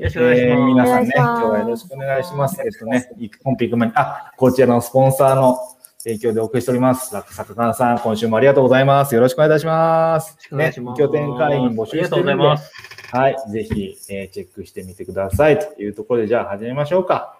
[0.00, 0.50] よろしくお願いします。
[0.50, 2.62] えー皆さんね、お願いします今日はよろしくお願いします。
[2.62, 3.10] えっとね、
[3.44, 5.58] 本編行く前に、あ、こちらのスポンサーの
[5.98, 7.12] 提供でお送りしております。
[7.12, 9.14] ラックサカカナさん、今週もありがとうございます。
[9.14, 10.38] よろしくお願いいたします。
[10.50, 10.98] お願いします。
[10.98, 12.72] 拠点会員募集してるんでありがとうございます。
[13.12, 15.58] はい、ぜひ、えーチェックしてみてください。
[15.58, 17.38] というところで、じゃあ始めましょうか。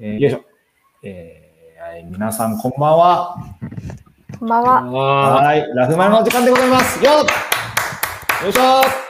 [0.00, 0.40] えーよいしょ。
[1.04, 3.36] えーはい皆さん、こんばんは。
[4.40, 4.80] こんばんは。
[4.82, 7.04] ははい、ラフマルの時間でございます。
[7.04, 7.14] よっ
[8.42, 9.01] よいしょね、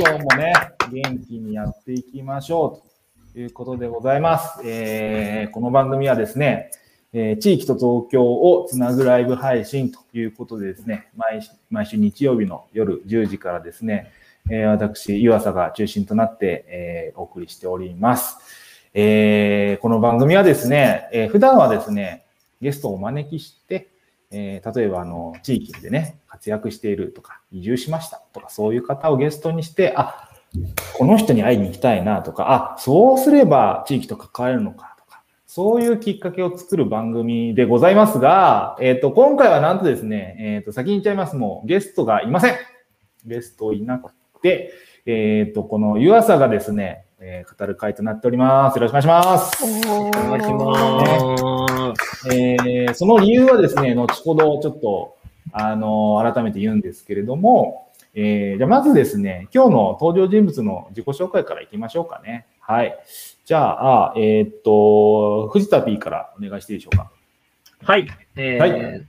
[0.00, 0.54] 今日もね、
[0.90, 2.82] 元気にやっていきましょ
[3.28, 4.62] うということでございます。
[4.64, 6.70] えーこの番組はですね、
[7.12, 14.10] えー地域と東京をつなぐライブ配信ということでですね、毎毎週日曜日の夜10時からですね、
[14.48, 18.38] えー私、湯浅が中心となって、えーお送りしております。
[18.94, 22.24] えーこの番組はですね、えー普段はですね、
[22.62, 23.89] ゲストをお招きして、
[24.30, 30.30] えー例えばあの地域でね、活躍しているとか、移住しましたとか、そういう方をゲストにして、あ、
[30.96, 41.36] この人に会いに行きたいなとか、あ、そうすれば地域と関われるのかとか、そういうきっかけを作る番組でございますが、えっ、と、今回はなんとですね、えっ、と、先に言っちゃいます。
[41.36, 42.54] もうゲストがいません。
[43.26, 44.72] ゲストいなくて、
[45.06, 48.76] えっ、と、この湯浅がですね、えー語る会となっております。
[48.76, 49.62] よろしくお願いします。
[49.88, 52.34] おお願いします。
[52.34, 55.16] えーその理由はですね、後ほどちょっと、
[55.52, 62.46] あの改めて言うんですけれども、えーじゃあまずですね、今日の登場人物の自己紹介からいきましょうかね。
[62.60, 62.98] はい。
[63.44, 67.10] じゃあ、えーっと、藤田 P からお願いしていいでしょうか？
[67.82, 68.06] はい。
[68.36, 69.06] えーはい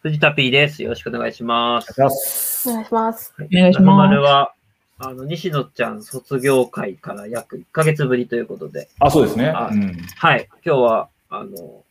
[0.00, 0.80] 藤田 P です。
[0.84, 1.92] よろしくお願いします。
[2.00, 3.34] お願いしますお願いします。
[3.40, 4.52] お願いしますは、
[4.98, 9.48] あの、西野ちゃん卒業会から約1ヶ月ぶりということで、あ、そうですね。
[9.48, 9.96] あうん。
[10.16, 10.48] はい。
[10.64, 11.84] 今日は、あの、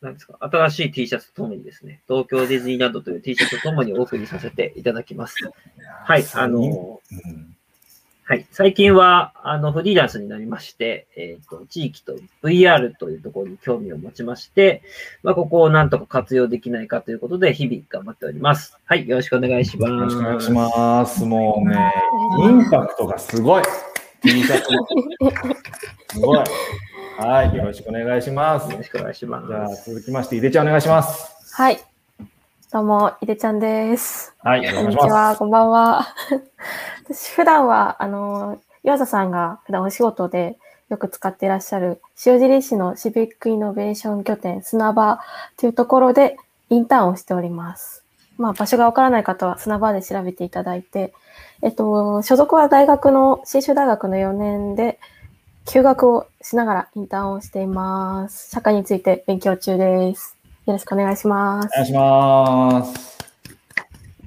[0.00, 5.36] なんですか、新しい T シャツともにですね、東京ディズニーランドという T シャツとともにお送りさせていただきます。
[6.04, 6.24] はい。
[6.34, 7.57] あの、うん
[8.28, 8.46] はい。
[8.52, 14.82] 最近は、あの、フリーランスになりまして、えっ、と、地域と VR というところに興味を持ちまして、
[15.22, 18.76] まあ、ここをなんとか活用できないかということで、日々頑張っております。
[18.84, 19.08] はい。
[19.08, 19.90] よろしくお願いします。
[19.90, 21.24] よろしくお願いします。
[21.24, 21.94] もうね、
[22.40, 23.62] インパクトがすごい。
[24.20, 24.86] T シャツも。
[26.12, 26.44] すごい。
[27.16, 27.56] はい。
[27.56, 28.76] よろしくお願いしますよ。
[28.76, 29.90] ろしくお願いしまじゃあ、す。
[29.90, 31.54] 続きまして、井出ちゃんお願いします。
[31.54, 31.78] はい。
[32.70, 34.34] どうも、いでちゃんです。
[34.40, 34.62] はい。
[34.62, 35.38] よろしくお願いしこんにちは、ます。
[35.38, 36.06] こんばんは。
[37.10, 40.56] 私、普段は、あの、岩佐さんが普段お仕事で
[40.90, 45.20] よく使っていらっしゃる、塩尻市のシビックイノベーション拠点、砂場
[45.56, 46.36] というところで
[46.70, 48.04] インターンをしております。
[48.36, 51.12] まあ、場所がわからない方は砂場で調べていただいて、
[51.62, 54.98] えっと、所属は大学の、信州大学の4年で、
[55.66, 58.50] 休学をしながらインターンをしています。
[58.50, 60.36] 社会について勉強中です。
[60.66, 61.70] よろしくお願いしますお。
[61.76, 63.18] 願いします。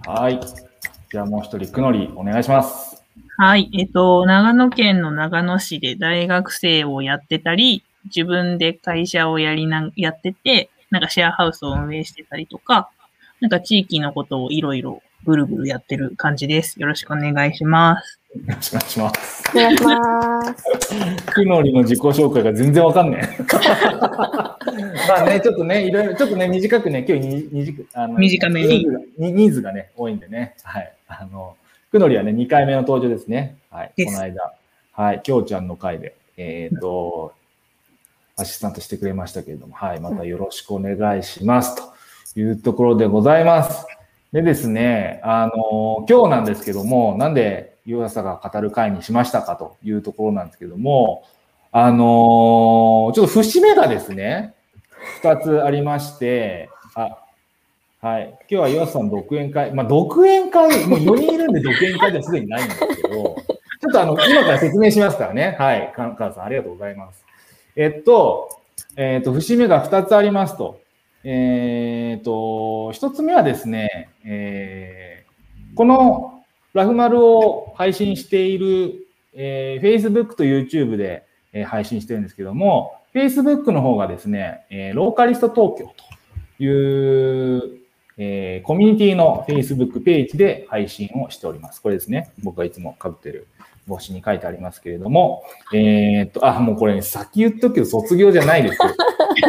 [0.06, 0.71] はい。
[1.12, 3.04] じゃあもう一人、くのり、お願いします。
[3.38, 3.70] はい。
[3.78, 12.90] えっと、長野県の長野市で大学生をやってたり、自分で会社をやりな、やってて、なんかシェアハウスを運営してたりとか、
[13.42, 16.80] なんか地域のことをいろいろぐるぐるやってる感じです。
[16.80, 18.20] よろしくお願いします。
[18.34, 19.44] よろしくお願いします。
[19.52, 21.26] お願いします。
[21.26, 23.44] くのりの自己紹介が全然わかんねえ。
[25.08, 30.56] まあね、ちょっとね、いろいろ、ちょっとね、短くね、今日に短あの短めに人数がに人数がね、多いんでね。
[30.64, 30.94] はい。
[31.08, 31.56] あの、
[31.92, 33.58] くのりはね、2回目の登場ですね。
[33.70, 34.06] はい。
[34.06, 34.54] この間。
[34.94, 35.22] はい。
[35.22, 37.34] きょうちゃんの回で、えっ、と、
[38.38, 40.00] アシスタントしてくれましたけれども、はい。
[40.00, 41.76] またよろしくお願いします。
[42.34, 43.86] というところでございます。
[44.34, 51.24] でですね、あの、今日なんですけども、なんで湯浅が語る会にしましたかというところなんですけども、
[51.74, 54.53] あのちょっと節目がですね、
[55.22, 57.18] 二つありまして、あ、
[58.00, 58.30] はい。
[58.30, 65.56] 今日は湯浅さん独演会、まあ、独演会、もう4人いるんで独演会ではすでにないんですけど、ちょっとあの、今から説明しますからね。
[65.59, 65.94] はい。
[65.96, 67.24] かかさん、ありがとうございます。
[67.75, 68.50] えっと、
[68.98, 70.81] えっと、節目が2つありますと。
[71.24, 72.32] えっと、
[72.94, 75.22] 1つ目はですね、えー
[75.74, 76.44] この
[76.74, 85.94] ラフマルを配信している、えー Facebook と YouTube で、えー配信してるんですけども、Facebook の方がですね、えーローカリスト東京
[86.57, 87.78] という、
[88.18, 91.81] えーコミュニティの Facebook ページで配信をしております。
[91.81, 92.31] これですね。
[92.44, 93.48] 僕がいつも被ってる
[93.92, 95.44] 帽子に書いてありますけれども、
[95.74, 98.90] えーっと、あ、もうこれ、ね、先言っとくけど卒業じゃないですよ。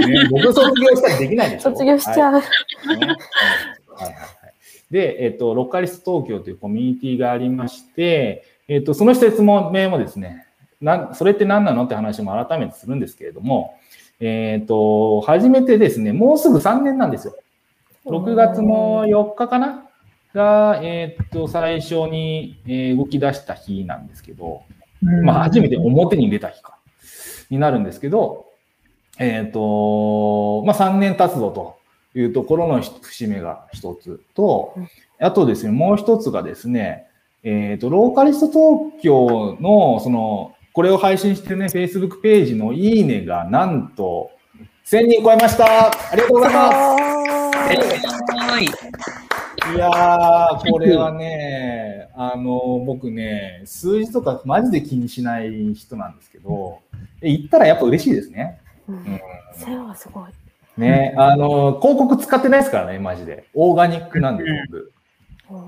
[0.06, 1.70] ね、 僕卒業したらできないでしょ。
[1.70, 2.32] 卒業しちゃう。
[2.32, 4.42] ねはいはいはいはい
[4.90, 10.46] で、えっと、ロッカリスト東京というコミュニティがありまして、えっと、その説明もですね、
[10.82, 13.74] なんそれって何なのって話も改めてするんですけれども、
[14.20, 17.34] えっと、初めてですね、もうすぐ3年なんですよ。
[18.04, 19.88] 6月の4日かな？
[20.34, 24.62] が、えーっと、最初に、えー動き出した日なんですけど、
[25.02, 25.24] うん。
[25.24, 26.78] まあ、初めて表に出た日か、
[27.50, 28.46] になるんですけど、
[29.18, 31.78] えっ、と、まあ、3年経つぞと
[32.18, 34.88] いうところの節目が一つとうん、
[35.20, 37.06] あとですね、もう一つがですね、
[37.42, 44.30] えっ、と、ローカリスト東京の、その、これを配信してるね、Facebook ページのいいねが、なんと、
[44.86, 45.86] 1000人超えました。
[45.86, 46.76] ありがとうございます。
[46.76, 49.31] はい。
[49.74, 56.80] いやー、これはね、あの、僕ね、数字とかマジで気にしない人なんですけど、
[57.20, 58.60] え言ったらやっぱ嬉しいですね。
[58.88, 59.20] ううんん、
[59.54, 60.30] それはすごい。
[60.76, 63.44] ね、あの、広告使ってないですからね、マジで。
[63.54, 64.92] オーガニックなんで、僕。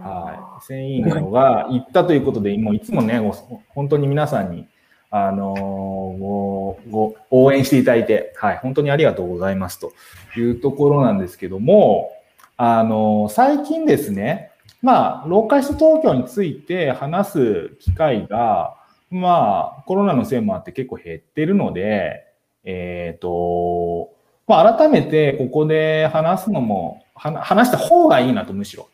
[0.03, 0.73] はい。
[0.73, 3.33] 1000いいねのが行ったということで、もういつもね、ご
[3.69, 4.67] 本当に皆さんに、
[5.11, 9.93] あのーご、ご、応援していただいて、はい、本当にありがとうございますと
[10.37, 12.11] いうところなんですけども、
[12.57, 18.77] あの最近ですね、まあ、ローカリスト東京について話す機会が、
[19.11, 22.25] まあ、コロナのせいもあって結構減ってるので、
[22.65, 24.11] えっ、と、
[24.47, 28.89] まあ、改めてここで話すのも、話した方がいいなと、むしろ。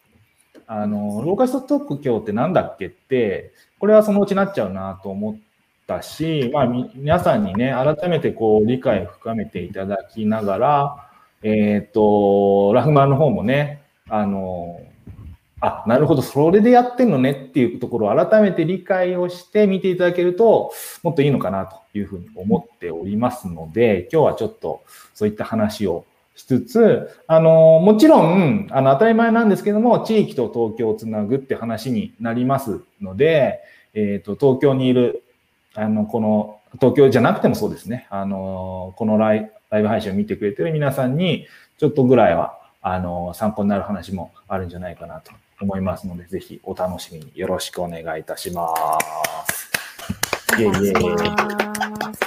[0.66, 5.36] あの、ローカリスト東京ってなんだっけって、これはそのうちなっちゃうなと思っ
[5.86, 11.09] たし、まあ、皆さんにね、改めてこう、理解を深めていただきながら、
[11.42, 14.80] えっ、と、ラフマンの方もね、あの、
[15.60, 20.72] あ、なるほど、それでやってんのねっていうところを改めて理解をして見ていただけると、
[21.02, 24.82] もっといいのかなというふうに思っておりますので、今日はちょっと
[25.14, 33.60] そういった話をしつつ、あの、もちろん、あの、当たり前なんですけども、地域と東京をつなぐって話になりますので、
[33.92, 35.22] えっ、と、東京にいる、
[35.74, 41.46] あの、この、東京じゃなくてもそうですね、あの、このライライブ配信を見てくれてる皆さんに、
[41.78, 50.60] ちょっとぐらいは、あの、参考になる話もあるんじゃないかなと思いますので、ぜひお楽しみによろしくお願いいたします。
[50.60, 52.20] いえいえいえお願いします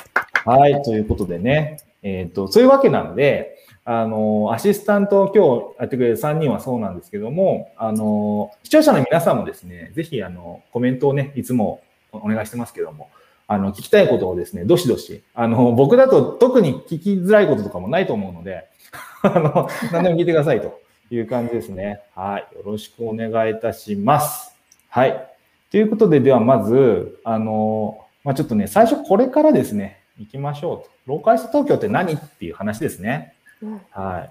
[0.45, 11.81] はい、ということでね、えっ、と、そういうわけなんで、あの、アシスタントを今日やってくれる3人はそうなんですけども、あの、視聴者の皆さんもですね、ぜひ、あの、コメントをね、いつも
[12.13, 13.09] お願いしてますけども、
[13.47, 18.65] あの、聞きたいことをですね、どしどし、あの、僕だと特に聞きづらいこととかもないと思うので、
[19.23, 20.79] あの、何でも聞いてくださいと
[21.09, 22.01] いう感じですね。
[22.15, 22.55] はい。
[22.55, 24.55] よろしくお願いいたします。
[24.89, 25.27] はい。
[25.71, 30.89] ということで、ではまず、あの、まあ、ちょっとね、最初これからですね、行きましょうと。
[31.05, 33.33] ローカリスト東京って何っていう話ですね。
[33.61, 34.29] うんはい。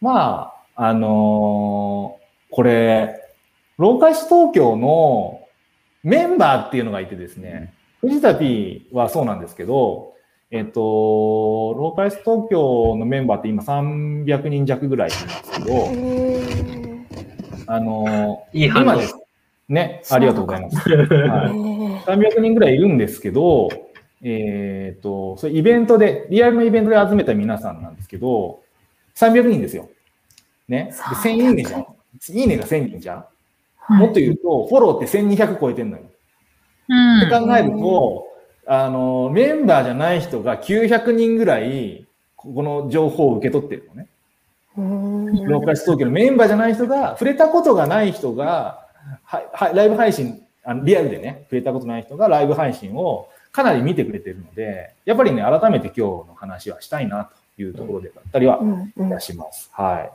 [0.00, 2.24] まあ、あのー
[2.54, 3.20] これ、
[3.78, 5.40] ローカリスト東京の
[6.04, 7.73] メンバーっていうのがいてですね、
[8.08, 10.12] 藤田 P はそうなんですけど、
[10.50, 15.60] えっと、ローカリスト東京のメンバーって今300人弱ぐらいいるんですけ
[17.66, 19.16] ど、あのーいい今です。
[19.68, 20.76] ね、ありがとうございます。
[20.76, 23.68] はいへー300人ぐらいいるんですけど、
[24.22, 28.60] えっ、と、それイベントで、リアルのイベントで集めた皆さんなんですけど、
[29.16, 29.88] 300人ですよ。
[30.68, 30.92] ね。
[30.92, 31.80] で、1000いいねじゃん。
[31.80, 31.84] い
[32.44, 33.26] いねが1000人じゃ
[33.90, 33.98] ん？
[33.98, 36.02] もっと言うと、フォローって1200超えてんのよ。
[36.88, 38.26] うんって考えると、
[38.66, 44.06] あの、メンバーじゃない人が900人ぐらい、この情報を受け取ってるのね。
[44.76, 48.86] うーんローカルス東京のメンバーじゃない人が、触れたことがない人が、
[49.24, 59.70] はい、はい、ライブ配信、あのリアルでね、触れたことない人がライブ配信をかなり見てくれてるので、やっぱりね、改めて今日の話はしたいなというところでだったりはうんうんいたします。
[59.72, 60.10] は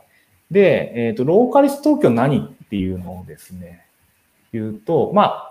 [0.50, 0.52] い。
[0.52, 3.86] で、えっ、と、ローカリスト東京何っていうのをですね、
[4.52, 5.49] 言うと、まあ、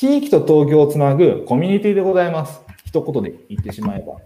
[0.00, 2.62] 地域と東京をつなぐコミュニティでございます。
[2.86, 4.16] 一言で言ってしまえば。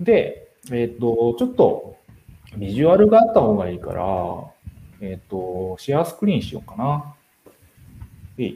[0.00, 1.96] で、えっ、と、ちょっと
[2.56, 4.04] ビジュアルがあった方がいいから、
[5.00, 7.14] えっ、と、シェアスクリーンしようかな。
[8.36, 8.54] で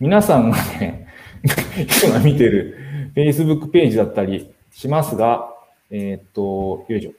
[0.00, 1.08] 皆さんがね、
[2.08, 5.52] 今見てる Facebook ページだったりしますが、
[5.90, 7.12] えっ、と、よいしょ。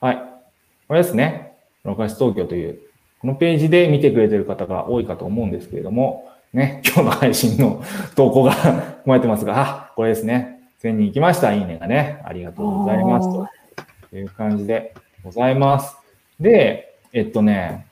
[0.00, 0.16] はい。
[0.88, 1.52] これですね。
[1.84, 2.80] ロカリスト東京という、
[3.20, 7.82] このページで見てくれてる方が多いかと思うんですけれども、ね、 今日の配信の
[8.14, 10.60] 投稿が含まれてますが、あ、これですね。
[10.82, 11.54] 1000人行きました。
[11.54, 12.20] いいねがね。
[12.24, 13.28] ありがとうございます。
[14.10, 14.94] という感じで
[15.24, 15.96] ございます。
[16.38, 17.86] で、えっとね、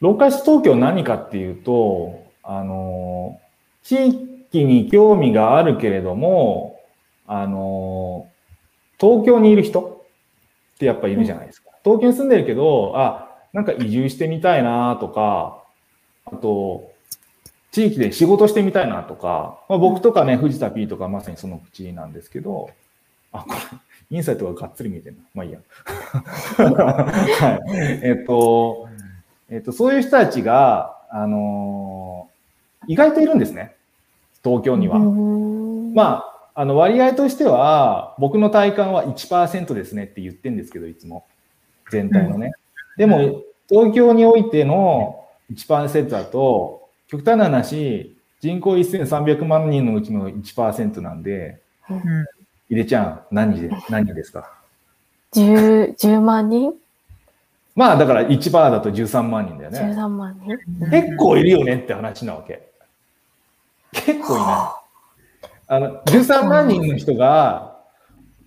[0.00, 3.40] ローカリスト東京何かっていうと、あの、
[3.82, 6.80] 地域に興味があるけれども、
[7.26, 8.28] あの、
[8.98, 10.04] 東京にいる人
[10.74, 11.70] ってやっぱいるじゃないですか。
[11.84, 15.62] 東京に住んでるけど、あ、なんか移住してみたいなとか、
[16.26, 16.93] あと、
[17.74, 22.70] 地域で仕事してみたいなとか、まあ、僕とかね、藤田 P とかまさにその口なんですけど、
[23.32, 23.56] あ、これ、
[24.16, 25.22] インサイトががっつり見えてるな。
[25.34, 25.58] まあいいや。
[26.62, 27.70] はい。
[28.02, 28.88] えっと、
[29.50, 32.34] えっ、と、そういう人たちが、あのー
[32.86, 33.74] 意外といるんですね。
[34.42, 34.98] 東京には。
[34.98, 41.24] うんまあ、あの割合としては、僕の体感は1%ですねって言ってるんですけど、いつも。
[41.90, 42.52] 全体のね。
[42.96, 52.00] でも、東京においての1%だと、極端な話、人口1300万人のうちの1%なんで、うん。
[52.70, 54.52] 井出ちゃん、何で、何人ですか
[55.32, 56.72] ？10, 10万人？
[57.74, 59.80] まあ、だから1%だと13万人だよね。
[59.80, 60.90] ?13 万人？
[60.90, 62.68] 結構いるよねって話なわけ。
[63.92, 64.84] 結構いない。
[65.66, 67.76] あの、13万人の人が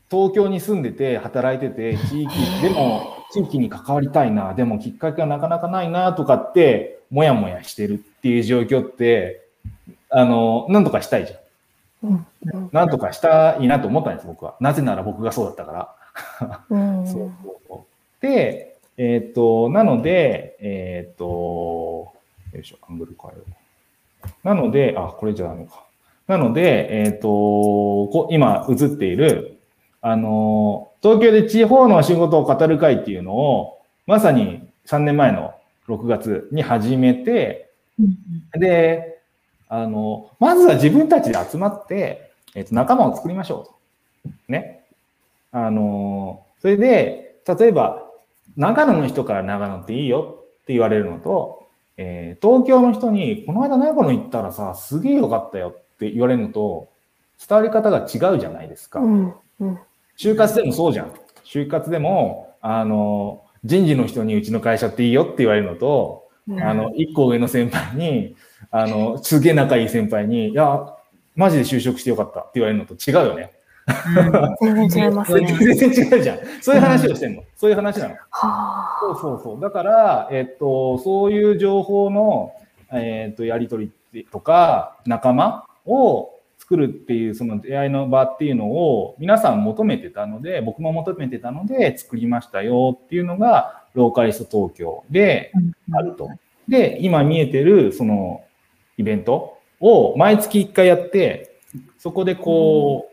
[0.10, 9.48] 東京に住んでて、働いてて、地域、でも地域に関わりたいな、でもきっかけがなかなかないなとかって、もやもやしてるっていう状況って、
[10.10, 12.28] あの、なんとかしたいじゃん。
[12.74, 14.58] なんとかしたいなと思ったんです、僕は。
[14.60, 16.58] なぜなら僕がそうだったから。
[16.70, 17.32] うん そう
[17.68, 18.26] そう。
[18.26, 24.48] で、えーっと、なので、えーっと、よいしょ、アングル変えよう。
[24.48, 25.86] なので、あ、これじゃダメか。
[26.28, 29.58] なので、えーっと、こ今映っている、
[30.02, 35.54] あの、東京で地方の仕事を語る会っていうのを、まさに3年前の
[35.88, 37.67] 6月に始めて、うん
[38.58, 39.22] で、
[39.70, 43.68] あの、まずは自分たちで集まって、えっと、仲間を作りましょ
[44.26, 44.32] うと。
[44.48, 44.86] ね。
[45.52, 48.04] あの、それで、例えば、
[48.56, 56.90] 長野の人から長野っていいよって言われるのと、えー東京の人に、この間長野行ったらさ、すげえよかったよって言われるのと、
[57.48, 59.00] 伝わり方が違うじゃないですか。
[59.00, 59.80] うんうん
[60.20, 61.14] 就活でもそうじゃん。
[61.46, 66.27] 就活でも、あの、人事の人にうちの会社っていいよって言われるのと、うん
[66.62, 68.36] あの、一個上の先輩に、
[68.72, 70.94] あの、すげえ仲いい先輩に、いや、
[71.36, 73.54] マジで就職してよかったって言われるのと違うよね。
[74.62, 75.48] 全然違いますね。
[75.76, 76.40] 全然違うじゃん。
[76.62, 77.44] そういう話をしてんの。
[77.56, 78.16] そういう話なの。
[78.30, 79.62] はそうそうそう。
[79.62, 82.54] だから、えっと、そういう情報の、
[82.92, 86.37] えっと、やり取りとか、仲間を
[86.68, 95.54] 作るっていう、その出会いの場っていうのを皆さん求めてたので、僕も求めてたので作りましたよっていうのが、ローカリスト東京で
[95.94, 96.30] あると。
[96.68, 98.44] で、今見えてる、その、
[98.98, 101.58] イベントを毎月1回やって、
[101.98, 103.10] そこでこ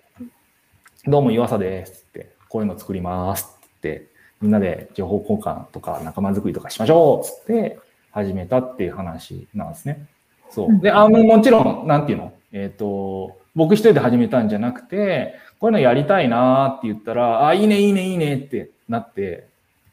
[1.06, 4.08] う、どうも岩佐ですって、こういうの作りますって、
[4.40, 7.78] みんなで情報交換とか仲間作りとかしましょうっつって
[8.10, 10.08] 始めたっていう話なんですね。
[10.50, 10.80] そう。
[10.80, 12.32] で、あの、もちろん、なんていうの？
[12.52, 19.46] えっ、と、僕一人で始めたんじゃなくて、こういうのやりたいなーって言ったら、あ、いいね、いいね、いいねってなって、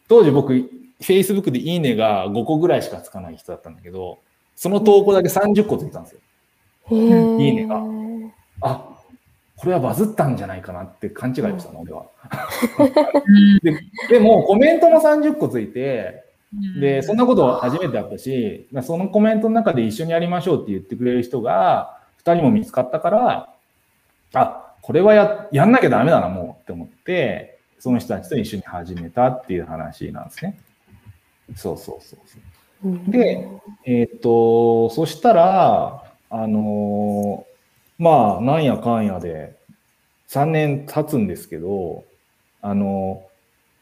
[0.08, 0.54] 当時僕、
[1.00, 4.20] Facebook でいいねが5個ぐらいしかつかない人だったんだけど、
[4.56, 6.20] その投稿だけ30個ついたんですよ。
[6.92, 7.82] いいねが。
[8.62, 8.90] あ、
[9.56, 12.06] これはバズったんじゃないかなって勘違いをしたの、俺は。
[13.62, 16.24] ででも、コメントも30個ついて、
[16.80, 23.51] で、そんなこと初めてだったし、まあそのコメントの中で一緒にやりましょうって言ってくれる人が2人も見つかったから、
[24.34, 30.58] あ、これはややんなきゃダメだな、もうって思って、その人たちと一緒に始めたっていう話なんですね。
[31.56, 32.90] そうそうそうそう。
[32.90, 33.48] うんで、
[33.86, 39.56] えーっと、そしたら、あのーまあ、なんやかんやで、
[40.30, 42.04] 3年経つんですけど、
[42.62, 43.32] あのー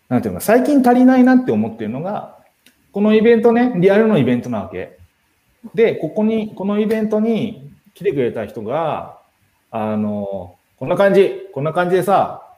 [0.10, 2.40] なんていうのか、最近足りないなって思ってるのが、
[2.92, 4.98] このイベントね、リアルのイベントなわけ。
[5.76, 9.19] で、ここに、このイベントに来てくれた人が、
[9.72, 12.56] あのーこんな感じ、こんな感じでさ、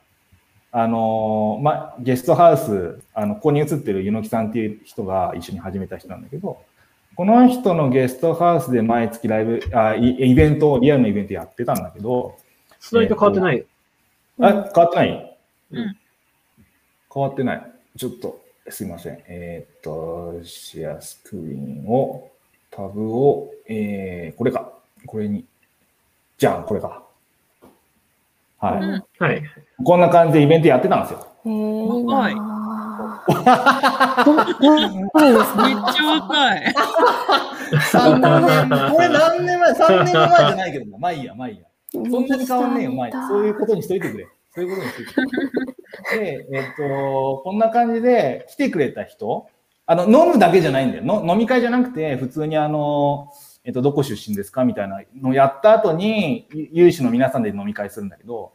[0.71, 6.61] あのーま、ゲストハウス、あの、ここに映ってるゆのきさんっていう人が一緒に始めた人なんだけど、
[7.15, 12.37] この人のゲストハウスで毎月ライブ、あイイベント、リアルのイベントやってたんだけど、
[12.79, 13.57] スライド変わってない？
[13.57, 13.65] よ。
[14.39, 15.37] あ、変わってない
[15.71, 15.97] うん
[17.13, 17.71] 変わってない。
[17.97, 18.39] ちょっと、
[18.69, 19.21] すいません。
[19.27, 22.29] えーっと、シェアスクリーンを、
[22.69, 24.71] タブを、えー、これか。
[25.05, 25.43] これに。
[26.37, 27.00] じゃん、これか。
[28.61, 28.83] はい。
[28.83, 29.43] うんはい。
[29.83, 31.27] こんな感じでイベントやってたんですよ。
[31.43, 31.53] へえ、
[34.61, 34.97] いい。
[34.97, 36.73] めっちゃ若い。
[37.91, 40.97] 3年、これ何年前 ?3 年前じゃないけどな。
[40.99, 41.65] まあいいや、まあいいや。
[41.91, 43.11] そんなに変わんねえよ、前。
[43.11, 44.27] そういうことにしといてくれ。
[44.53, 46.19] そういうことにしといてくれ。
[46.19, 49.47] で、えっと、こんな感じで来てくれた人、
[49.87, 51.03] あの、飲むだけじゃないんだよ。
[51.03, 53.29] の飲み会じゃなくて、普通にあの、
[53.63, 58.53] えっと、どこ出身ですかみたいなのをやった後に、ゆ有志の皆さんで飲み会するんだけど、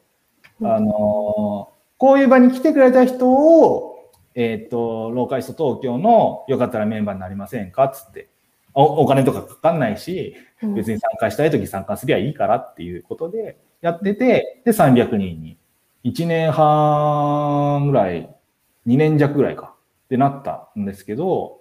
[0.62, 8.28] あの、こういう場に来てくれた人を、えっと、ローカリスト東京のよかったらメンバーになりませんかつって。
[8.74, 10.34] おお金とかかかんないし、
[10.74, 15.56] 別に参加したいとき参加すりゃいいからっていうことでやってて、で、300人に、
[16.04, 18.28] 1年半ぐらい、
[18.86, 21.55] 2年弱ぐらいか、ってなったんですけど、うん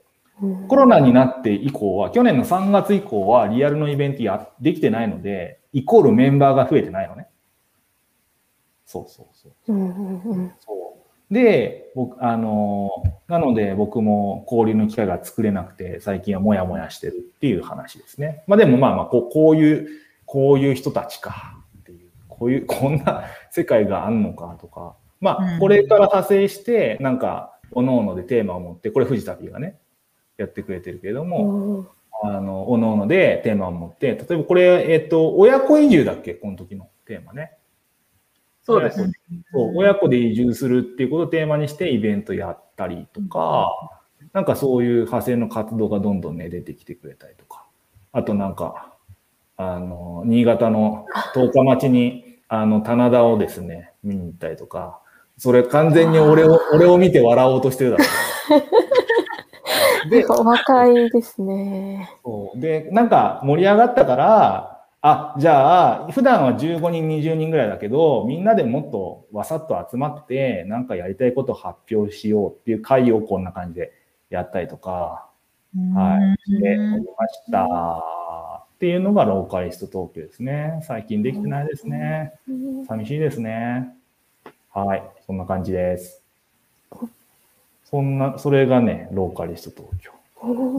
[0.68, 7.28] コロナになって以降は、去年の3月以降はリアルのイベントやできてないので、イコールメンバーが増えてないのね。
[8.86, 9.74] そうそうそう。
[9.74, 10.86] うんうんうんそう
[11.32, 12.92] で、僕、あの、
[13.28, 18.44] なので僕も交流の機会が作れなくて、最近はもやもやしてるっていう話ですね。
[18.48, 19.88] まあでもまあまあ、こうこういう、
[20.26, 29.80] こういう人たちかっていう、こういう、 こんな世界があんのかとか、まあ、うんこれから派生して、なんか、おのおのでテーマを持って、これ藤田 P がね、
[30.38, 31.88] やってくれてるけれども、うん
[32.24, 36.34] あの、おのおのでテーマを持って、例えばこれ、えっと、親子移住だっけ？
[36.34, 37.58] この時のテーマね。
[38.64, 38.98] そうです。
[39.52, 43.70] そう、親子で移住するっていうことをテーマにしてイベントやったりとか、
[44.34, 47.66] なんかそういう派生の活動がどんどんね、出てきてくれたりとか。
[48.12, 48.94] あとなんか、
[49.58, 55.00] あの、新潟の十日町に、あの、棚田をですね、見に行ったりとか、
[55.38, 58.08] それ完全に俺を、俺を見て笑おうとしてるだろう。
[60.10, 62.10] で、 お若いですね。
[62.24, 73.92] そうで、なんか盛り上がったから、あ、じゃあ、普段は15人、20人ぐらいだけど、みんなでもっとわさっと集まって、なんかやりたいことを発表しようっていう会をこんな感じで
[74.30, 75.28] やったりとか、
[75.94, 77.66] はい、しておりました。
[78.76, 80.82] っていうのがローカリスト東京ですね。
[80.84, 82.34] 最近できてないですね。
[82.50, 83.96] うん寂しいですね。
[84.74, 86.22] はい、そんな感じです。
[87.86, 90.12] そんな、それがね、ローカリスト東京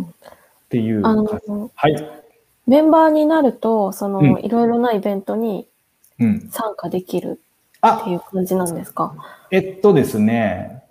[0.01, 1.51] っていうあ感じ。
[1.51, 2.11] の、はい。
[2.67, 5.69] メンバーになると、その、うんいろいろなイベントに
[6.19, 6.49] うん。
[6.51, 7.41] 参加できるって
[7.81, 9.15] あ、いう感じなんですか？
[9.51, 10.83] えっとですね、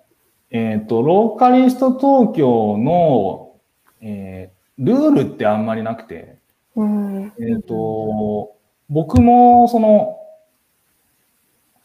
[0.50, 3.56] えっと、ローカリスト東京の、
[4.00, 6.36] えールールってあんまりなくて、
[6.74, 7.32] うん。
[7.40, 8.54] えっと、
[8.90, 10.18] 僕も、その、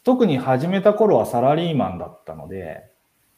[0.04, 2.84] 特に始めた頃はサラリーマンだったので、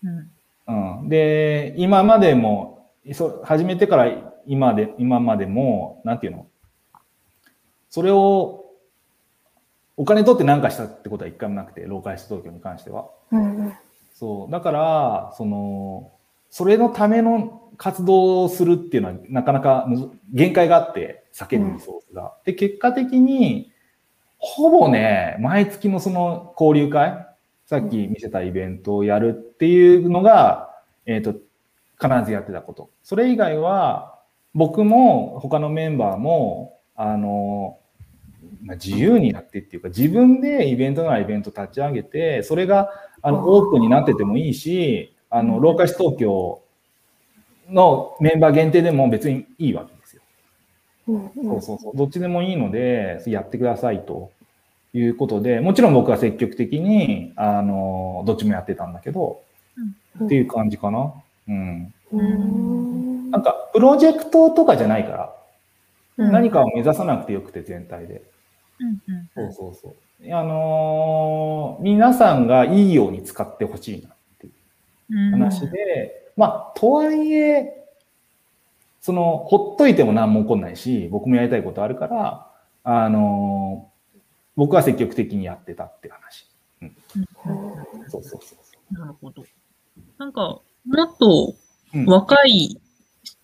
[0.02, 0.30] うん
[0.66, 0.72] う
[1.04, 1.08] ん。
[1.08, 6.46] で、今までも、そ始めてから今で、今までも、なんていうの？
[7.90, 8.64] それを、
[9.96, 13.08] お金取って何かしたってことは一回もなくて、ローカリスト東京に関しては。
[13.30, 13.72] うん。
[14.14, 14.50] そう。
[14.50, 16.10] だから、その、
[16.50, 19.86] それのための活動をするっていうのはなかなか
[20.32, 22.34] 限界があって、避けるリソースが。
[22.44, 23.72] で、結果的に、
[24.38, 27.26] ほぼね、毎月のその交流会、
[27.66, 30.70] さっき見せたイベントをやるっていうのが、
[31.06, 31.34] えっ、と、
[32.00, 32.90] 必ずやってたこと。
[33.02, 34.18] それ以外は、
[34.54, 37.78] 僕も他のメンバーも、あの、
[38.62, 42.90] まあ、自由にやってっていうか、自分でイベントならイベント立ち上げて、それが
[43.22, 46.62] あのオープンになっててもいいし、あの、ローカル東京
[47.68, 50.22] のメンバー限定でも別にいいわけですよ。
[51.08, 51.30] うん。
[51.34, 51.96] そうそうそう。
[51.96, 54.30] どっちでもいいので、やってくださいと
[54.94, 59.42] いうことで、もちろん僕は積極的に、あの、どっちもやってたんだけど、
[59.76, 59.80] う
[60.24, 61.12] んっていう感じかな。
[61.48, 61.92] うん。
[62.12, 63.30] うん。
[63.32, 65.34] なんか、プロジェクトとかじゃないから、
[66.18, 68.22] うん何かを目指さなくてよくて、全体で。
[68.78, 68.88] うん
[69.36, 70.32] うんそうそうそう。
[70.32, 74.52] あのー皆さんがいいように使ってほしいなっていう
[75.10, 77.84] うん話で、まあ、とはいえ、
[79.00, 82.46] その、ほっといても何も起こんないし、僕もやりたいことあるから、
[82.84, 83.93] あのー
[84.56, 86.48] 僕は積極的にやってたって話。
[88.08, 89.44] そうそうそうそなるほど。
[90.18, 91.54] なんか、もっと
[91.94, 91.98] う。
[91.98, 92.80] うん、若い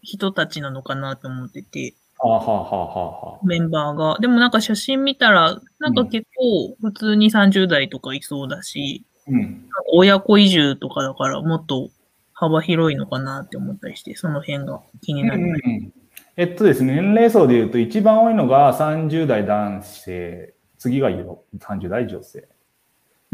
[0.02, 4.18] 人たちなのかなと思ってて、はあ、はあはあはメンバーが。
[4.20, 9.68] でもなんか写真見たら、なんか結構普通に30代とかいそうだし、うん。
[9.92, 11.90] 親子移住とかだからもっと
[12.32, 15.42] 幅広いのかなって思ったりして、その辺が気になる。
[15.42, 15.92] うんうん
[16.36, 22.48] えっとですね、年齢層で言うと一番多いのが30代男性、次がよ30代女性。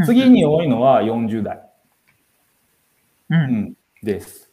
[0.05, 1.61] 次に多いのは40代、
[3.31, 3.35] う。
[3.35, 4.51] うんん、です。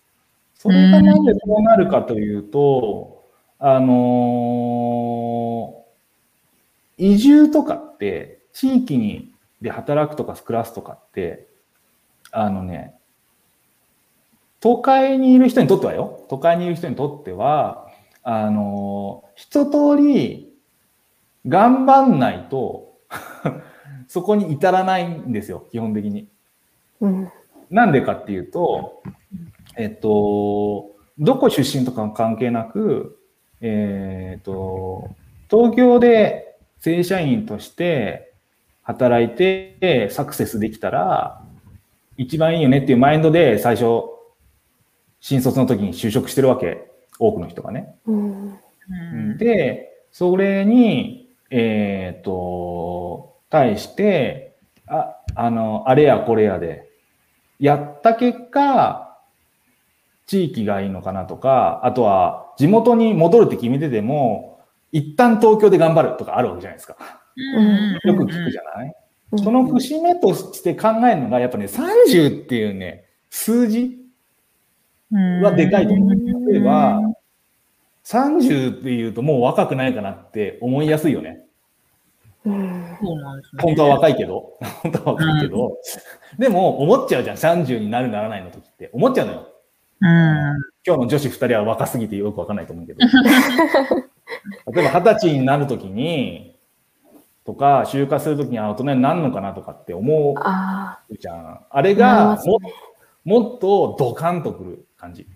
[0.54, 3.26] それがなんでそうなるかというと、
[3.58, 5.84] あのー
[7.00, 11.48] 移住とかって、地域にで働くとか暮らすとかって、
[12.32, 12.94] あのね、
[14.62, 17.88] 都会にいる人にとってはよ、都会にいる人にとっては、
[18.22, 20.53] あのー一通り
[21.48, 22.98] 頑張んないと、
[24.08, 26.28] そこに至らないんですよ、基本的に。
[27.02, 27.32] うん。
[27.70, 29.02] なんでかっていうと、
[29.76, 33.20] えっと、どこ出身とか関係なく、
[33.62, 35.10] えっと、
[35.50, 38.34] 東京で正社員として
[38.82, 41.42] 働いてサクセスできたら、
[42.18, 44.04] 一番いいよねっていうマインドで最初、
[45.20, 46.92] 新卒の時に就職してるわけ。
[47.20, 47.96] 多くの人がね。
[48.06, 48.60] うん。
[48.90, 51.23] うんで、それに、
[51.56, 54.56] えっ、と、対して、
[54.88, 56.90] あ、あの、あれやこれやで、
[57.60, 59.20] やった結果、
[60.26, 64.62] 地域がいいのかなとか、あとは地元に戻るって決めてても、
[64.92, 66.98] 一旦東京で頑張るとかあるわけじゃないですか。
[67.38, 68.94] んよく聞くじゃない、うん
[69.36, 73.98] その節目として考えるのが、やっぱね、30っていうね、数字
[75.42, 76.52] はでかいと思う。
[76.52, 77.02] 例えば、
[78.06, 81.44] 30っていうともう若くないかなって思いやすいよね。
[82.46, 83.62] うんそうなんですね。
[83.62, 84.58] 本当は若いけど。
[84.84, 85.78] 本当は若いけど。
[86.38, 87.36] でも、思っちゃうじゃん。
[87.38, 88.90] 30になるならないの時って。
[88.92, 89.48] 思っちゃうのよ。
[90.02, 90.10] うん。
[90.86, 93.00] 今日の女子2人は若すぎてよくわかんないと思うけど。
[94.74, 96.58] 例えば、20歳になる時に、
[97.46, 101.60] とか、就活する時にあ大人になるのかなとかって思あうじゃん。
[101.70, 102.60] あれがも、
[103.24, 105.28] もっとドカンとくる感じ。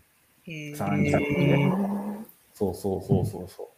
[0.46, 2.07] へー30うん
[2.58, 3.70] そうそうそうそうそ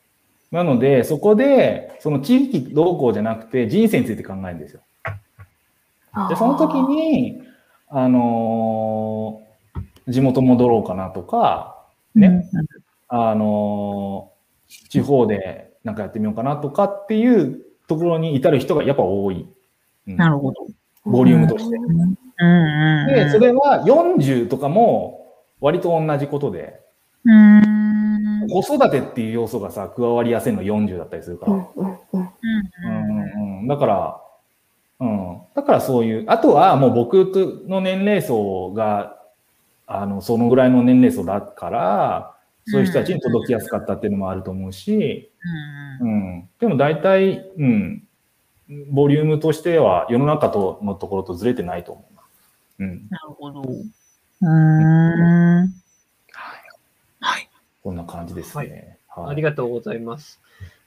[0.51, 0.55] う。
[0.55, 4.79] なので、そこで、その地域動向じゃなくて人生について考えるんですよ。
[6.29, 7.41] で、その時に、
[7.89, 9.49] あのー
[10.11, 12.49] 地元戻ろうかなとか、ね、
[13.09, 19.45] あのー地方でなんかやってみようかなとかっていうところに至る人がやっぱ多い。
[20.07, 20.67] うんなるほど。
[21.05, 21.75] ボリュームとして。
[21.75, 23.07] うんうん。
[23.07, 25.27] で、それは40とかも
[25.59, 26.79] 割と同じことで、
[27.25, 27.78] うん。
[28.49, 31.53] 子育てっていう要素がさ、加わりやすいの40だったりするから。
[31.53, 32.29] うんうんうんうん
[32.83, 34.21] うんうん、だから、
[34.99, 35.41] うん。
[35.55, 37.31] だからそういう、あとはもう僕
[37.67, 39.17] の年齢層が、
[39.87, 42.35] あの、そのぐらいの年齢層だから、
[42.67, 45.31] そういう人たちに届きやすかったっていうのもあると思うし、
[46.01, 46.49] うん。
[46.59, 48.03] でも大体、うん。
[48.91, 52.87] ボリュームとしては世の中とのところとずれてないと思うな。
[52.87, 53.07] うん。
[53.09, 53.61] なるほど。
[53.61, 55.78] うーん。
[57.89, 58.05] はい。
[58.05, 58.05] はい。
[58.05, 58.97] こんな感じですね。
[59.07, 59.31] はい。
[59.31, 60.39] ありがとうございます。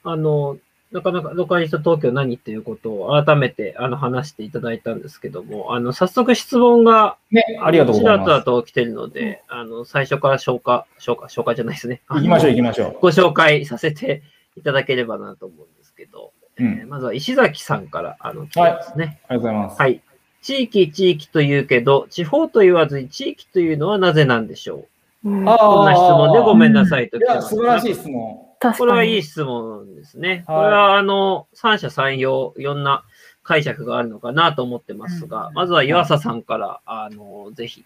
[0.04, 0.58] あの、
[0.92, 12.02] なかなかロカリスト東京何っていうことを改めてあの話していただいたんですけども、あの、早速質問がね、ありがとうございちらまっと来てるので、あの、最初から消化、消化、消化じゃないですね。
[12.08, 12.14] す。
[12.14, 14.22] 行きましょう、行きましょご紹介させて
[14.56, 16.62] いただければなと思うんですけど、う。
[16.62, 16.72] うん。
[16.80, 19.20] えーまずは石崎さんから、あの、来てますね。
[19.28, 19.80] ありがとうございます。
[19.80, 20.02] はい。
[20.42, 24.78] 地域、地域と言うけど、地方と言わずに地域というのはなぜなんでしょう？
[24.78, 24.84] うん
[25.24, 28.38] あーこんな質問でごめんなさいといや、素晴らしい質問。
[28.58, 28.78] 確かに。
[28.78, 30.28] これはいい質問ですね。
[30.28, 33.04] はいこれは、あの、三者三様、いろんな
[33.42, 37.84] 解釈があるのかなと思ってますが、うんまずは岩佐さんから、あの、ぜひ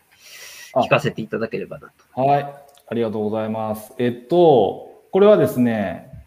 [0.74, 2.20] 聞かせていただければなと。
[2.20, 2.54] はい。
[2.88, 3.92] ありがとうございます。
[3.98, 6.24] えっと、これはですね、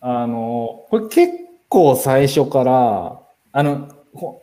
[0.00, 1.32] あの、これ結
[1.68, 3.20] 構最初から、
[3.52, 4.42] あの、こ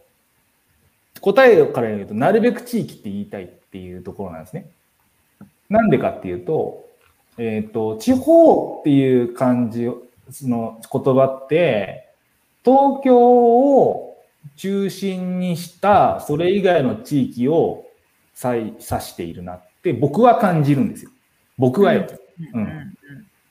[1.21, 4.69] 答えから言うと、なるべく地域って言いたいっていうところなんですね。
[5.69, 6.89] なんでかっていうと、
[7.38, 9.86] えっと、地方っていう感じ
[10.47, 12.10] の言葉って、
[12.63, 14.17] 東京を
[14.55, 17.86] 中心にしたそれ以外の地域を
[18.41, 21.12] 指指しているなって僕は感じるんですよ。
[21.58, 22.08] 僕はよ。
[22.53, 22.95] うん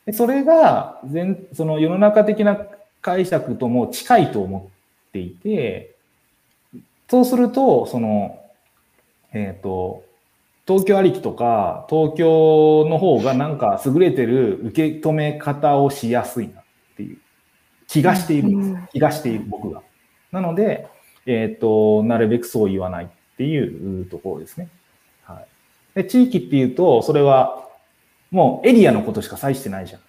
[0.06, 2.58] でそれが全その世の中的な
[3.02, 4.70] 解釈とも近いと思
[5.08, 5.94] っていて、
[7.10, 8.38] そうすると、その、
[9.32, 10.04] えっ、と、
[10.68, 17.16] 東京ありきとか、東京の方がなんか優れてる受け止め方をしやすいなっていう
[17.86, 18.70] 気がしているんです。
[18.72, 19.82] うん気がしている僕が。
[20.30, 20.86] なので、
[21.24, 24.68] えっ、と、なるべくそう言わないっていうところですね。
[25.24, 25.46] はい。
[25.94, 27.66] で、地域っていうと、それは
[28.30, 30.00] もうエリアのことしか指してないじゃん。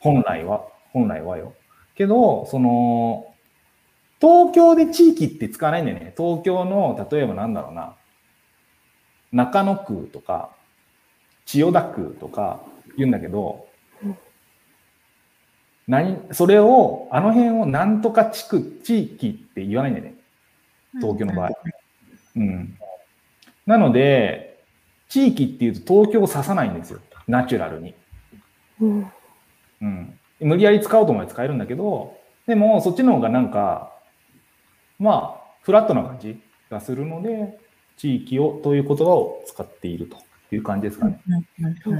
[0.00, 0.66] 本来は。
[0.92, 1.54] 本来はよ。
[1.94, 3.32] けど、その、
[4.20, 6.12] 東京で地域って使わないんだよね。
[6.14, 7.96] 東京の、例えばなんだろうな、
[9.34, 10.50] 中野区とか、
[11.44, 12.60] 千代田区とか
[12.96, 13.66] 言うんだけど
[14.02, 14.16] うん、
[15.88, 20.14] 何、それを、あの辺をなんとか地区、地域って言わないんだよね。
[21.00, 21.50] 東京の場合。
[22.36, 22.78] うん。
[23.66, 24.62] なので、
[25.08, 27.00] 地域っていうと東京を指さないんですよ。
[27.26, 27.94] ナチュラルに。
[28.80, 29.12] うん
[29.82, 30.18] うん。
[30.40, 32.16] 無理やり使おうと思えば使えるんだけど、
[32.46, 33.92] でもそっちの方がなんか、
[34.98, 37.58] まあ、フラットな感じがするので、
[37.96, 40.18] 地域をという言葉を使っていると
[40.54, 41.20] いう感じですかね。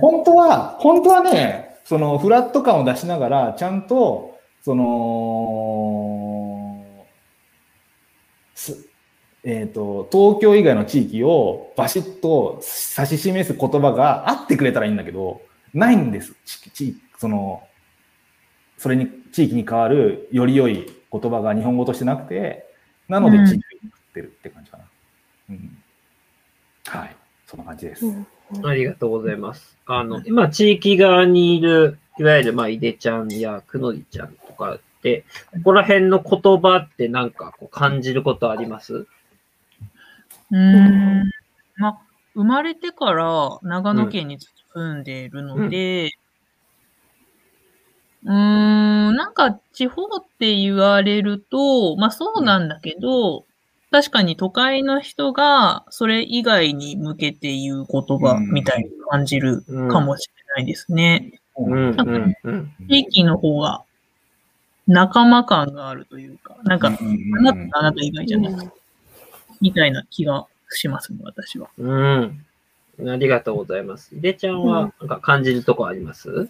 [0.01, 6.85] 本当は、本当はね、そのフラット感を出しながら、ちゃんと、その、
[8.55, 8.89] す
[9.45, 12.63] えっ、と、東京以外の地域をバシッと
[12.97, 15.43] 指し示す言葉があってくれたらいいんだけど、
[15.75, 16.35] ないんです。
[16.47, 17.63] ちちその、
[18.79, 22.65] それに、地域に変わるより良い言葉が日本語としてなくて、
[23.07, 24.85] なのでうん地域になってるって感じかな。
[25.51, 25.84] うん。
[26.87, 27.17] はい。
[27.47, 28.07] そんな感じです。
[28.07, 28.27] うん
[28.63, 29.77] ありがとうございます。
[29.87, 38.95] あの、今、地域側にいる、いわゆる、まあ、いでちゃんやくのりちゃんとかって、ここら辺の言葉ってなんかこう感じることあります？
[38.95, 41.31] うーん。
[41.77, 41.99] まあ、
[42.35, 44.39] 生まれてから長野県に
[44.73, 46.11] 住んでいるので、
[48.25, 53.47] うーん、なんか地方って言われると、まあそうなんだけど、
[53.95, 61.41] 確かに都会の人がそれ以外に向けて言う言葉みたいに感じるかもしれないですね。
[61.57, 61.91] うん。
[61.91, 62.35] うん。
[62.43, 62.75] うん。
[62.89, 63.85] 地域の方が
[64.89, 68.71] 仲間感があるというか、なんか、あなたあなた以外じゃない。
[69.61, 71.69] みたいな気がしますね、私は。
[71.79, 72.45] うん。
[72.99, 74.17] ありがとうございます。
[74.17, 76.49] いでちゃんは、なんか感じるとこあります？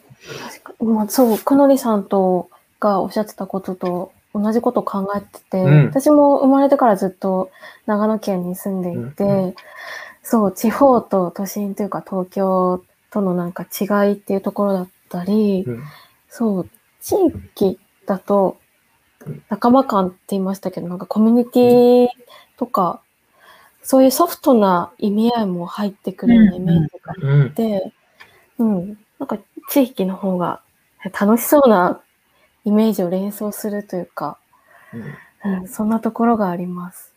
[0.63, 2.49] 確かにまあ、そう、くのりさんと
[2.81, 5.87] がおっしゃってたことと同じことを考えてて、うん。
[5.87, 7.51] 私も生まれてからずっと
[7.87, 9.55] 長野県に住んでいて、うん
[10.25, 15.83] そう、地方と都心というか東京とのなんか違いっていうところだったり、うん。
[16.29, 16.69] そう、
[17.01, 17.15] 地
[17.55, 18.57] 域だと
[19.51, 22.09] 仲間感って言いましたけど、なんかコミュニティ
[22.57, 23.03] とか、
[23.83, 27.55] そういうソフトな意味合いも入ってくるようなイメージがうん。
[27.55, 27.93] で、
[28.59, 30.63] うん、なんか地域の方が
[31.21, 32.01] 楽しそうな
[32.65, 34.39] イメージを連想するというか、
[35.45, 37.13] うん、そんなところがあります。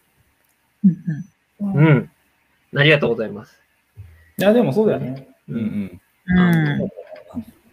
[0.84, 0.98] うん
[1.60, 2.12] うんうん。
[2.76, 3.58] ありがとうございます。
[4.38, 5.28] いや、でもそうだよね。
[5.50, 6.82] ううんんうん。
[6.82, 6.92] うん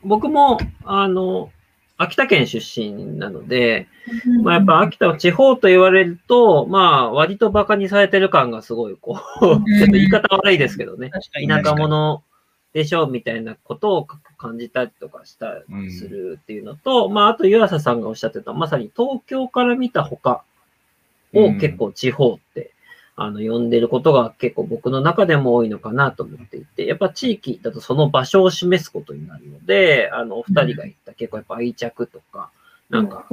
[0.05, 1.51] 僕も、あの、
[1.97, 3.87] 秋田県出身なので、
[4.43, 9.45] まあ、やっぱ秋田は地方と言われると、まあ、割と馬鹿にされてる感がすごい、こう、
[9.79, 11.09] ちょっと言い方悪いですけどね。
[11.11, 12.23] 確かに田舎者
[12.75, 14.07] でしょみたいなことを
[14.37, 20.43] 感じたりとかしたりするっていうのと、まあ、あと湯浅さんがおっしゃってた、まさに東京から見た他
[21.33, 22.73] を結構地方って、
[23.15, 32.51] あの、呼んでることが結構僕の中でも多いのかなと思っていて、やっぱ地域だとその場所を示すことになるので、あの、お二人が言った結構やっぱ愛着とか、
[32.91, 33.29] なんか、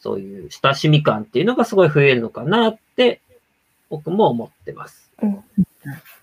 [0.00, 3.20] そういう親しみ感っていうのがすごい増えるのかなって、
[3.90, 5.08] 僕も思ってます。
[5.22, 5.44] うん